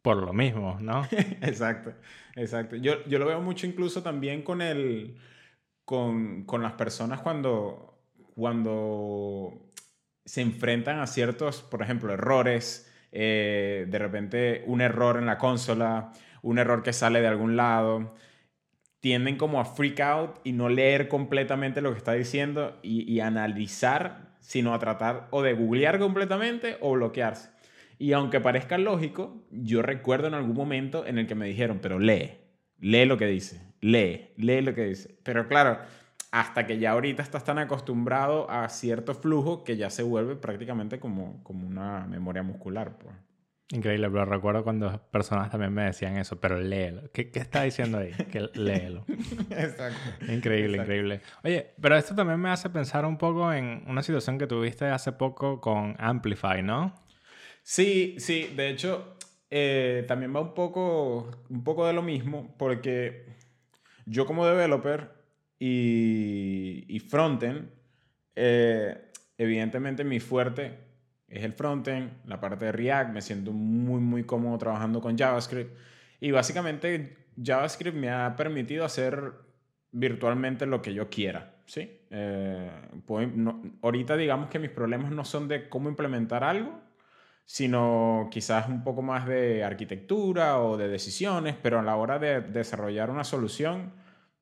por 0.02 0.16
lo 0.16 0.32
mismo, 0.32 0.78
¿no? 0.80 1.06
exacto, 1.42 1.92
exacto. 2.34 2.76
Yo, 2.76 3.04
yo, 3.06 3.18
lo 3.18 3.26
veo 3.26 3.40
mucho 3.40 3.66
incluso 3.66 4.02
también 4.02 4.42
con 4.42 4.62
el, 4.62 5.18
con, 5.84 6.44
con 6.44 6.62
las 6.62 6.72
personas 6.72 7.20
cuando, 7.20 8.00
cuando 8.34 9.68
se 10.24 10.40
enfrentan 10.40 11.00
a 11.00 11.06
ciertos, 11.06 11.62
por 11.62 11.82
ejemplo, 11.82 12.12
errores, 12.12 12.90
eh, 13.12 13.86
de 13.88 13.98
repente 13.98 14.62
un 14.66 14.80
error 14.80 15.18
en 15.18 15.26
la 15.26 15.38
consola, 15.38 16.12
un 16.42 16.58
error 16.58 16.82
que 16.82 16.92
sale 16.92 17.20
de 17.20 17.26
algún 17.26 17.56
lado, 17.56 18.14
tienden 19.00 19.36
como 19.36 19.60
a 19.60 19.64
freak 19.64 20.00
out 20.00 20.38
y 20.44 20.52
no 20.52 20.68
leer 20.68 21.08
completamente 21.08 21.80
lo 21.80 21.92
que 21.92 21.98
está 21.98 22.12
diciendo 22.12 22.78
y, 22.82 23.10
y 23.10 23.20
analizar, 23.20 24.36
sino 24.40 24.74
a 24.74 24.78
tratar 24.78 25.28
o 25.30 25.42
de 25.42 25.54
googlear 25.54 25.98
completamente 25.98 26.76
o 26.80 26.92
bloquearse. 26.92 27.50
Y 27.98 28.12
aunque 28.12 28.40
parezca 28.40 28.78
lógico, 28.78 29.44
yo 29.50 29.82
recuerdo 29.82 30.28
en 30.28 30.34
algún 30.34 30.56
momento 30.56 31.04
en 31.06 31.18
el 31.18 31.26
que 31.26 31.34
me 31.34 31.46
dijeron, 31.46 31.80
pero 31.82 31.98
lee, 31.98 32.38
lee 32.78 33.06
lo 33.06 33.18
que 33.18 33.26
dice, 33.26 33.60
lee, 33.80 34.28
lee 34.36 34.60
lo 34.62 34.74
que 34.74 34.84
dice. 34.84 35.18
Pero 35.24 35.48
claro, 35.48 35.78
hasta 36.30 36.66
que 36.66 36.78
ya 36.78 36.92
ahorita 36.92 37.22
estás 37.22 37.44
tan 37.44 37.58
acostumbrado 37.58 38.50
a 38.50 38.68
cierto 38.68 39.14
flujo 39.14 39.64
que 39.64 39.76
ya 39.76 39.90
se 39.90 40.02
vuelve 40.02 40.36
prácticamente 40.36 41.00
como, 41.00 41.42
como 41.42 41.66
una 41.66 42.06
memoria 42.06 42.42
muscular. 42.42 42.98
Pues. 42.98 43.14
Increíble, 43.70 44.08
pero 44.08 44.24
recuerdo 44.24 44.64
cuando 44.64 44.98
personas 45.10 45.50
también 45.50 45.74
me 45.74 45.82
decían 45.84 46.16
eso, 46.16 46.40
pero 46.40 46.58
léelo. 46.58 47.10
¿Qué, 47.12 47.30
qué 47.30 47.38
está 47.38 47.64
diciendo 47.64 47.98
ahí? 47.98 48.12
Que 48.12 48.48
léelo. 48.54 49.04
Exacto. 49.50 50.32
Increíble, 50.32 50.78
increíble. 50.78 51.20
Oye, 51.44 51.74
pero 51.78 51.96
esto 51.96 52.14
también 52.14 52.40
me 52.40 52.48
hace 52.48 52.70
pensar 52.70 53.04
un 53.04 53.18
poco 53.18 53.52
en 53.52 53.84
una 53.86 54.02
situación 54.02 54.38
que 54.38 54.46
tuviste 54.46 54.86
hace 54.86 55.12
poco 55.12 55.60
con 55.60 55.96
Amplify, 55.98 56.62
¿no? 56.62 56.94
Sí, 57.62 58.16
sí, 58.18 58.50
de 58.56 58.70
hecho, 58.70 59.16
eh, 59.50 60.04
también 60.08 60.34
va 60.34 60.40
un 60.40 60.54
poco, 60.54 61.30
un 61.50 61.62
poco 61.62 61.86
de 61.86 61.92
lo 61.92 62.00
mismo, 62.00 62.54
porque 62.56 63.26
yo 64.06 64.24
como 64.24 64.46
developer 64.46 65.10
y, 65.58 66.86
y 66.88 67.00
frontend, 67.00 67.68
eh, 68.34 69.10
evidentemente 69.36 70.04
mi 70.04 70.20
fuerte 70.20 70.87
es 71.28 71.44
el 71.44 71.52
frontend, 71.52 72.10
la 72.26 72.40
parte 72.40 72.66
de 72.66 72.72
React, 72.72 73.12
me 73.12 73.22
siento 73.22 73.52
muy, 73.52 74.00
muy 74.00 74.24
cómodo 74.24 74.56
trabajando 74.58 75.00
con 75.00 75.16
JavaScript. 75.16 75.76
Y 76.20 76.30
básicamente 76.30 77.16
JavaScript 77.42 77.96
me 77.96 78.10
ha 78.10 78.34
permitido 78.34 78.84
hacer 78.84 79.32
virtualmente 79.92 80.66
lo 80.66 80.82
que 80.82 80.94
yo 80.94 81.08
quiera. 81.10 81.54
¿sí? 81.66 82.00
Eh, 82.10 82.70
ahorita 83.82 84.16
digamos 84.16 84.48
que 84.48 84.58
mis 84.58 84.70
problemas 84.70 85.12
no 85.12 85.24
son 85.24 85.48
de 85.48 85.68
cómo 85.68 85.88
implementar 85.88 86.44
algo, 86.44 86.80
sino 87.44 88.28
quizás 88.30 88.68
un 88.68 88.82
poco 88.82 89.02
más 89.02 89.26
de 89.26 89.64
arquitectura 89.64 90.60
o 90.60 90.76
de 90.76 90.88
decisiones, 90.88 91.56
pero 91.62 91.78
a 91.78 91.82
la 91.82 91.96
hora 91.96 92.18
de 92.18 92.40
desarrollar 92.40 93.10
una 93.10 93.24
solución, 93.24 93.92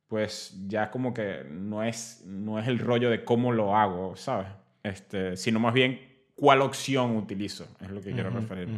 pues 0.07 0.57
ya 0.69 0.91
como 0.91 1.13
que 1.13 1.45
no 1.51 1.83
es, 1.83 2.23
no 2.27 2.59
es 2.61 2.69
el 2.69 2.79
rollo 2.79 3.11
de 3.11 3.25
cómo 3.25 3.53
lo 3.53 3.77
hago, 3.77 4.17
¿sabes? 4.17 4.49
Este, 4.83 5.37
sino 5.37 5.59
más 5.59 5.75
bien 5.75 6.16
cuál 6.37 6.63
opción 6.63 7.17
utilizo, 7.17 7.67
es 7.81 7.91
lo 7.91 8.01
que 8.01 8.13
quiero 8.13 8.31
referir. 8.31 8.69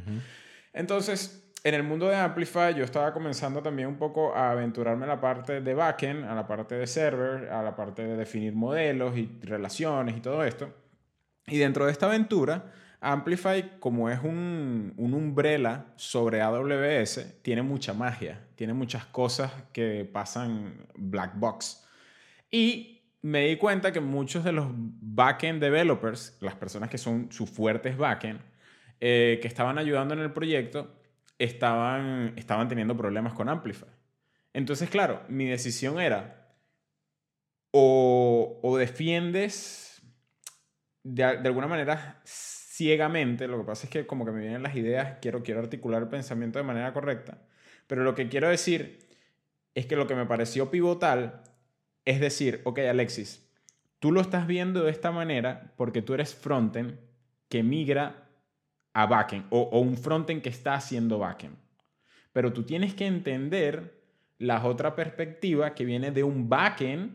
Entonces, 0.73 1.51
en 1.65 1.75
el 1.75 1.83
mundo 1.83 2.09
de 2.09 2.15
Amplify 2.17 2.75
yo 2.75 2.85
estaba 2.85 3.13
comenzando 3.13 3.61
también 3.61 3.89
un 3.89 3.97
poco 3.97 4.35
a 4.35 4.53
aventurarme 4.53 5.05
a 5.05 5.09
la 5.09 5.21
parte 5.21 5.61
de 5.61 5.75
backend, 5.75 6.25
a 6.25 6.35
la 6.35 6.47
parte 6.47 6.77
de 6.77 6.87
server, 6.87 7.51
a 7.51 7.63
la 7.63 7.75
parte 7.75 8.07
de 8.07 8.17
definir 8.17 8.55
modelos 8.55 9.17
y 9.17 9.29
relaciones 9.43 10.17
y 10.17 10.21
todo 10.21 10.45
esto. 10.45 10.73
Y 11.47 11.59
dentro 11.59 11.87
de 11.87 11.93
esta 11.93 12.07
aventura, 12.07 12.73
Amplify, 13.01 13.79
como 13.81 14.09
es 14.09 14.21
un, 14.23 14.95
un 14.97 15.15
umbrella 15.15 15.87
sobre 15.97 16.43
AWS, 16.43 17.43
tiene 17.43 17.63
mucha 17.63 17.93
magia, 17.93 18.47
tiene 18.55 18.73
muchas 18.73 19.07
cosas 19.07 19.53
que 19.73 20.09
pasan 20.11 20.87
black 20.95 21.33
box. 21.39 21.85
Y 22.51 22.98
me 23.23 23.47
di 23.47 23.57
cuenta 23.57 23.93
que 23.93 24.01
muchos 24.01 24.45
de 24.45 24.53
los 24.53 24.69
backend 24.71 25.61
developers, 25.61 26.37
las 26.41 26.55
personas 26.55 26.89
que 26.89 26.99
son 26.99 27.31
sus 27.33 27.51
fuertes 27.51 27.97
backend, 27.97 28.41
eh, 29.01 29.39
que 29.43 29.49
estaban 29.49 29.79
ayudando 29.79 30.15
en 30.15 30.21
el 30.21 30.33
proyecto, 30.33 30.95
estaban, 31.39 32.33
estaban 32.37 32.69
teniendo 32.69 32.97
problemas 32.97 33.33
con 33.33 33.49
Amplify. 33.49 33.89
Entonces, 34.53 34.91
claro, 34.91 35.23
mi 35.29 35.47
decisión 35.47 36.01
era 36.01 36.39
o, 37.71 38.77
defiendes 38.79 40.03
de, 41.03 41.25
alguna 41.25 41.67
manera 41.67 42.21
ciegamente, 42.25 43.49
lo 43.49 43.59
que 43.59 43.65
pasa 43.65 43.87
es 43.87 43.91
que 43.91 44.07
como 44.07 44.25
que 44.25 44.33
me 44.33 44.41
vienen 44.41 44.63
las 44.63 44.77
ideas, 44.77 45.19
quiero, 45.21 45.43
quiero 45.43 45.61
articular 45.61 46.03
el 46.03 46.09
pensamiento 46.09 46.59
de 46.59 46.65
manera 46.65 46.93
correcta, 46.93 47.39
pero 47.87 48.05
lo 48.05 48.15
que 48.15 48.29
quiero 48.29 48.49
decir 48.49 49.07
es 49.75 49.87
que 49.87 49.97
lo 49.97 50.07
que 50.07 50.15
me 50.15 50.27
pareció 50.27 50.71
pivotal 50.71 51.43
es 52.09 52.21
decir, 52.21 52.63
ok 52.65 52.79
Alexis, 52.89 53.47
tú 53.99 54.13
lo 54.13 54.23
estás 54.23 54.47
viendo 54.47 54.83
de 54.83 54.91
esta 54.91 55.13
manera 55.13 55.75
porque 55.77 56.01
tú 56.01 56.15
eres 56.15 56.35
frontend 56.35 56.99
que 57.51 57.63
migra 57.63 58.31
a 58.95 59.05
backend 59.05 59.45
o, 59.51 59.79
un 59.79 59.95
frontend 59.99 60.41
que 60.41 60.49
está 60.49 60.73
haciendo 60.73 61.19
backend. 61.19 61.59
Pero 62.33 62.55
tú 62.55 62.63
tienes 62.63 62.95
que 62.95 63.07
entender 63.07 64.01
la 64.39 64.65
otra 64.65 64.97
perspectiva 64.97 65.75
que 65.75 65.85
viene 65.85 66.11
de 66.11 66.25
un 66.25 66.49
backend 66.49 67.15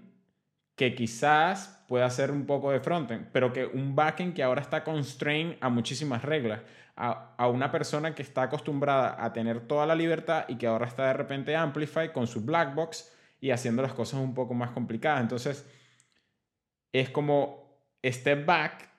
que 0.76 0.94
quizás 0.94 1.84
pueda 1.88 2.08
ser 2.12 2.30
un 2.30 2.46
poco 2.46 2.70
de 2.70 2.80
frontend, 2.80 3.30
pero 3.32 3.52
que 3.52 3.66
un 3.66 3.96
backend 3.96 4.36
que 4.36 4.44
ahora 4.44 4.62
está 4.62 4.84
constrained 4.84 5.58
a 5.60 5.70
muchísimas 5.70 6.22
reglas, 6.22 6.62
a, 6.96 7.34
a, 7.36 7.48
una 7.48 7.72
persona 7.72 8.14
que 8.14 8.22
está 8.22 8.44
acostumbrada 8.44 9.16
a 9.26 9.34
tener 9.34 9.62
toda 9.62 9.88
la 9.88 9.96
libertad 9.96 10.46
y 10.48 10.56
que 10.56 10.68
ahora 10.68 10.86
está 10.86 11.08
de 11.08 11.14
repente 11.14 11.56
Amplify 11.56 12.14
con 12.14 12.28
su 12.28 12.42
black 12.42 12.76
box 12.76 13.13
y 13.44 13.52
haciendo 13.52 13.82
las 13.82 13.92
cosas 13.92 14.22
un 14.22 14.34
poco 14.34 14.54
más 14.54 14.72
complicadas. 14.72 15.20
Entonces, 15.20 15.70
es 16.94 17.10
como 17.10 17.78
step 18.02 18.46
back 18.46 18.90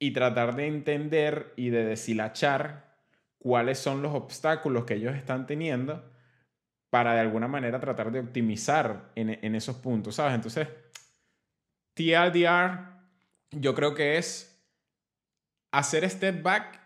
y 0.00 0.10
tratar 0.10 0.56
de 0.56 0.66
entender 0.66 1.52
y 1.54 1.70
de 1.70 1.84
deshilachar 1.84 2.96
cuáles 3.38 3.78
son 3.78 4.02
los 4.02 4.12
obstáculos 4.12 4.84
que 4.84 4.94
ellos 4.94 5.14
están 5.14 5.46
teniendo 5.46 6.02
para 6.90 7.14
de 7.14 7.20
alguna 7.20 7.46
manera 7.46 7.78
tratar 7.78 8.10
de 8.10 8.18
optimizar 8.18 9.12
en, 9.14 9.54
esos 9.54 9.76
puntos, 9.76 10.16
¿sabes? 10.16 10.34
Entonces, 10.34 10.66
TLDR 11.94 12.88
yo 13.52 13.72
creo 13.76 13.94
que 13.94 14.18
es 14.18 14.60
hacer 15.70 16.10
step 16.10 16.42
back, 16.42 16.80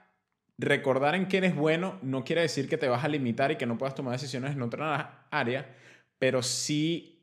recordar 0.59 1.15
en 1.15 1.29
qué 1.29 1.39
eres 1.39 1.57
bueno, 1.57 1.99
no 2.03 2.25
quiere 2.25 2.43
decir 2.43 2.69
que 2.69 2.77
te 2.77 2.89
vas 2.89 3.05
a 3.05 3.09
limitar 3.09 3.53
y 3.53 3.57
que 3.57 3.65
no 3.65 3.79
puedas 3.79 3.95
tomar 3.95 4.13
decisiones 4.13 4.53
en 4.53 4.61
otra 4.61 5.27
área, 5.31 5.75
pero 6.19 6.43
sí 6.43 7.19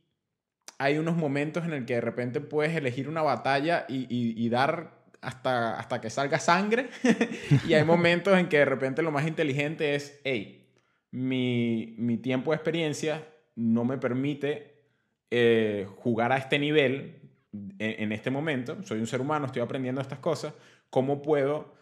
hay 0.78 0.98
unos 0.98 1.16
momentos 1.16 1.66
en 1.66 1.74
el 1.74 1.86
que 1.86 1.96
de 1.96 2.02
repente 2.02 2.42
puedes 2.42 2.76
elegir 2.76 3.08
una 3.08 3.22
batalla 3.22 3.86
y, 3.88 4.50
dar 4.50 5.06
hasta, 5.22 5.80
hasta 5.80 6.02
que 6.02 6.10
salga 6.10 6.40
sangre. 6.40 6.90
y 7.68 7.74
hay 7.74 7.84
momentos 7.84 8.38
en 8.38 8.50
que 8.50 8.60
de 8.60 8.66
repente 8.66 9.02
lo 9.02 9.12
más 9.12 9.28
inteligente 9.28 9.96
es, 9.96 10.20
hey, 10.24 10.68
mi, 11.12 11.96
mi 11.98 12.18
tiempo 12.18 12.52
de 12.52 12.56
experiencia 12.56 13.26
no 13.56 13.86
me 13.86 13.98
permite 13.98 14.84
eh, 15.32 15.88
jugar 15.98 16.32
a 16.34 16.38
este 16.38 16.60
nivel 16.60 17.22
en, 17.54 18.04
en, 18.04 18.12
este 18.12 18.30
momento. 18.30 18.84
Soy 18.84 19.00
un 19.00 19.08
ser 19.08 19.22
humano, 19.22 19.46
estoy 19.46 19.62
aprendiendo 19.62 20.02
estas 20.02 20.20
cosas. 20.20 20.54
¿Cómo 20.90 21.22
puedo 21.22 21.74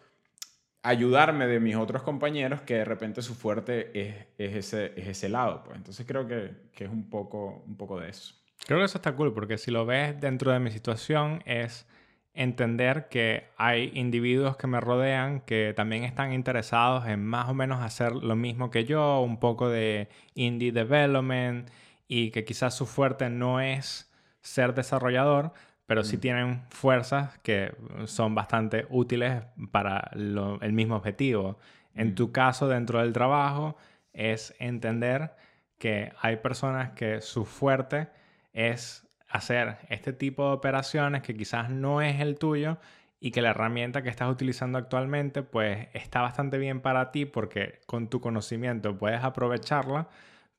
ayudarme 0.84 1.46
de 1.46 1.58
mis 1.58 1.74
otros 1.74 2.02
compañeros 2.02 2.60
que 2.60 2.74
de 2.74 2.84
repente 2.84 3.22
su 3.22 3.34
fuerte 3.34 3.90
es, 3.98 4.14
es 4.38 4.54
ese, 4.54 4.92
es 4.96 5.08
ese 5.08 5.28
lado? 5.28 5.64
Pues 5.64 5.76
entonces 5.76 6.06
creo 6.06 6.28
que, 6.28 6.52
que 6.72 6.84
es 6.84 6.90
un 6.90 7.10
poco, 7.10 7.64
un 7.66 7.76
poco 7.76 7.98
de 7.98 8.10
eso. 8.10 8.34
Creo 8.66 8.78
que 8.78 8.84
eso 8.84 8.98
está 8.98 9.16
cool 9.16 9.32
porque 9.32 9.58
si 9.58 9.70
lo 9.70 9.86
ves 9.86 10.20
dentro 10.20 10.52
de 10.52 10.60
mi 10.60 10.70
situación 10.70 11.42
es 11.46 11.86
entender 12.34 13.08
que 13.08 13.44
hay 13.56 13.92
individuos 13.94 14.56
que 14.56 14.66
me 14.66 14.80
rodean 14.80 15.40
que 15.40 15.72
también 15.74 16.04
están 16.04 16.32
interesados 16.32 17.06
en 17.06 17.24
más 17.24 17.48
o 17.48 17.54
menos 17.54 17.80
hacer 17.80 18.12
lo 18.12 18.36
mismo 18.36 18.70
que 18.70 18.84
yo, 18.84 19.20
un 19.20 19.38
poco 19.38 19.68
de 19.68 20.08
indie 20.34 20.72
development 20.72 21.70
y 22.08 22.30
que 22.30 22.44
quizás 22.44 22.76
su 22.76 22.86
fuerte 22.86 23.30
no 23.30 23.60
es 23.60 24.12
ser 24.42 24.74
desarrollador, 24.74 25.52
pero 25.86 26.04
sí 26.04 26.16
mm. 26.16 26.20
tienen 26.20 26.62
fuerzas 26.70 27.38
que 27.38 27.74
son 28.06 28.34
bastante 28.34 28.86
útiles 28.90 29.42
para 29.70 30.10
el 30.14 30.72
mismo 30.72 30.96
objetivo. 30.96 31.58
En 31.94 32.10
mm. 32.10 32.14
tu 32.14 32.32
caso, 32.32 32.68
dentro 32.68 33.00
del 33.00 33.12
trabajo, 33.12 33.76
es 34.12 34.54
entender 34.58 35.32
que 35.78 36.12
hay 36.20 36.36
personas 36.36 36.92
que 36.92 37.20
su 37.20 37.44
fuerte 37.44 38.08
es 38.52 39.06
hacer 39.28 39.78
este 39.88 40.12
tipo 40.12 40.46
de 40.46 40.54
operaciones 40.54 41.22
que 41.22 41.36
quizás 41.36 41.68
no 41.68 42.00
es 42.00 42.20
el 42.20 42.38
tuyo 42.38 42.78
y 43.18 43.32
que 43.32 43.42
la 43.42 43.50
herramienta 43.50 44.02
que 44.02 44.08
estás 44.08 44.30
utilizando 44.30 44.78
actualmente 44.78 45.42
pues 45.42 45.88
está 45.92 46.20
bastante 46.20 46.58
bien 46.58 46.80
para 46.80 47.10
ti 47.10 47.24
porque 47.24 47.80
con 47.86 48.08
tu 48.08 48.20
conocimiento 48.20 48.96
puedes 48.96 49.24
aprovecharla, 49.24 50.08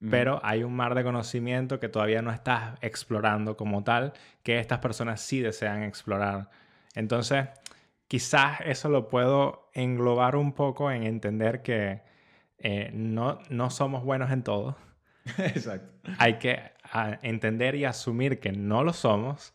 pero 0.10 0.40
hay 0.44 0.64
un 0.64 0.76
mar 0.76 0.94
de 0.94 1.04
conocimiento 1.04 1.80
que 1.80 1.90
todavía 1.90 2.22
no 2.22 2.32
estás 2.32 2.78
explorando 2.82 3.58
como 3.58 3.84
tal, 3.84 4.14
que 4.44 4.60
estas 4.60 4.80
personas 4.80 5.22
sí 5.22 5.40
desean 5.40 5.84
explorar. 5.84 6.50
Entonces, 6.94 7.48
quizás 8.08 8.60
eso 8.66 8.90
lo 8.90 9.08
puedo 9.08 9.70
englobar 9.74 10.36
un 10.36 10.54
poco 10.54 10.92
en 10.92 11.04
entender 11.04 11.62
que 11.62 12.04
eh, 12.60 12.92
no, 12.94 13.40
no 13.50 13.70
somos 13.70 14.04
buenos 14.04 14.32
en 14.32 14.44
todo. 14.44 14.78
Exacto. 15.38 16.12
Hay 16.20 16.38
que 16.38 16.76
a 16.84 17.20
entender 17.24 17.76
y 17.76 17.86
asumir 17.86 18.40
que 18.40 18.52
no 18.52 18.84
lo 18.84 18.94
somos 18.94 19.54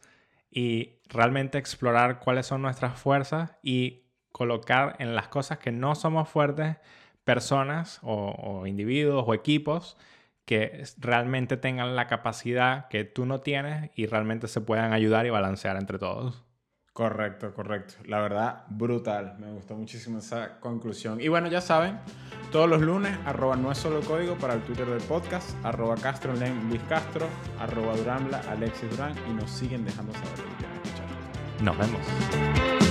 y 0.51 1.01
realmente 1.09 1.59
explorar 1.59 2.19
cuáles 2.19 2.47
son 2.47 2.63
nuestras 2.63 2.99
fuerzas 2.99 3.53
y 3.63 4.03
colocar 4.33 4.97
en 4.99 5.15
las 5.15 5.29
cosas 5.29 5.59
que 5.59 5.71
no 5.71 5.95
somos 5.95 6.29
fuertes 6.29 6.77
personas 7.25 8.01
o, 8.03 8.67
individuos 8.67 9.25
o 9.27 9.35
equipos 9.35 9.97
que 10.51 10.83
realmente 10.99 11.57
tengan 11.57 11.95
la 11.95 12.09
capacidad 12.09 12.89
que 12.89 13.05
tú 13.05 13.25
no 13.25 13.41
tienes 13.41 13.93
y 13.95 14.07
realmente 14.07 14.49
se 14.49 14.61
puedan 14.61 14.93
ayudar 14.93 15.25
y 15.25 15.31
balancear 15.31 15.77
entre 15.77 15.97
todos. 15.97 16.43
Correcto, 16.93 17.55
correcto. 17.55 17.95
La 18.05 18.19
verdad, 18.19 18.65
brutal. 18.69 19.37
Me 19.39 19.53
gustó 19.53 19.77
muchísimo 19.77 20.19
esa 20.19 20.59
conclusión. 20.59 21.21
Y 21.21 21.29
bueno, 21.29 21.47
ya 21.47 21.61
saben, 21.61 22.01
todos 22.51 22.69
los 22.69 22.81
lunes, 22.83 23.17
arroba 23.27 23.55
no 23.55 23.71
es 23.71 23.79
solo 23.79 24.01
código 24.01 24.35
para 24.39 24.55
el 24.55 24.63
Twitter 24.63 24.87
del 24.87 25.03
podcast, 25.03 25.55
arroba 25.65 25.95
Castro 25.95 26.35
Luis 26.35 26.83
Castro, 26.89 27.29
arroba 27.61 27.95
Duranbla 27.95 28.41
Alexis 28.49 28.91
Durán 28.91 29.15
y 29.31 29.33
nos 29.35 29.49
siguen 29.53 29.85
dejando 29.85 30.13
saber 30.15 30.31
lo 30.31 30.45
que 30.47 30.57
quieren 30.57 30.77
escuchar. 30.83 31.63
Nos 31.63 31.79
vemos. 31.79 32.90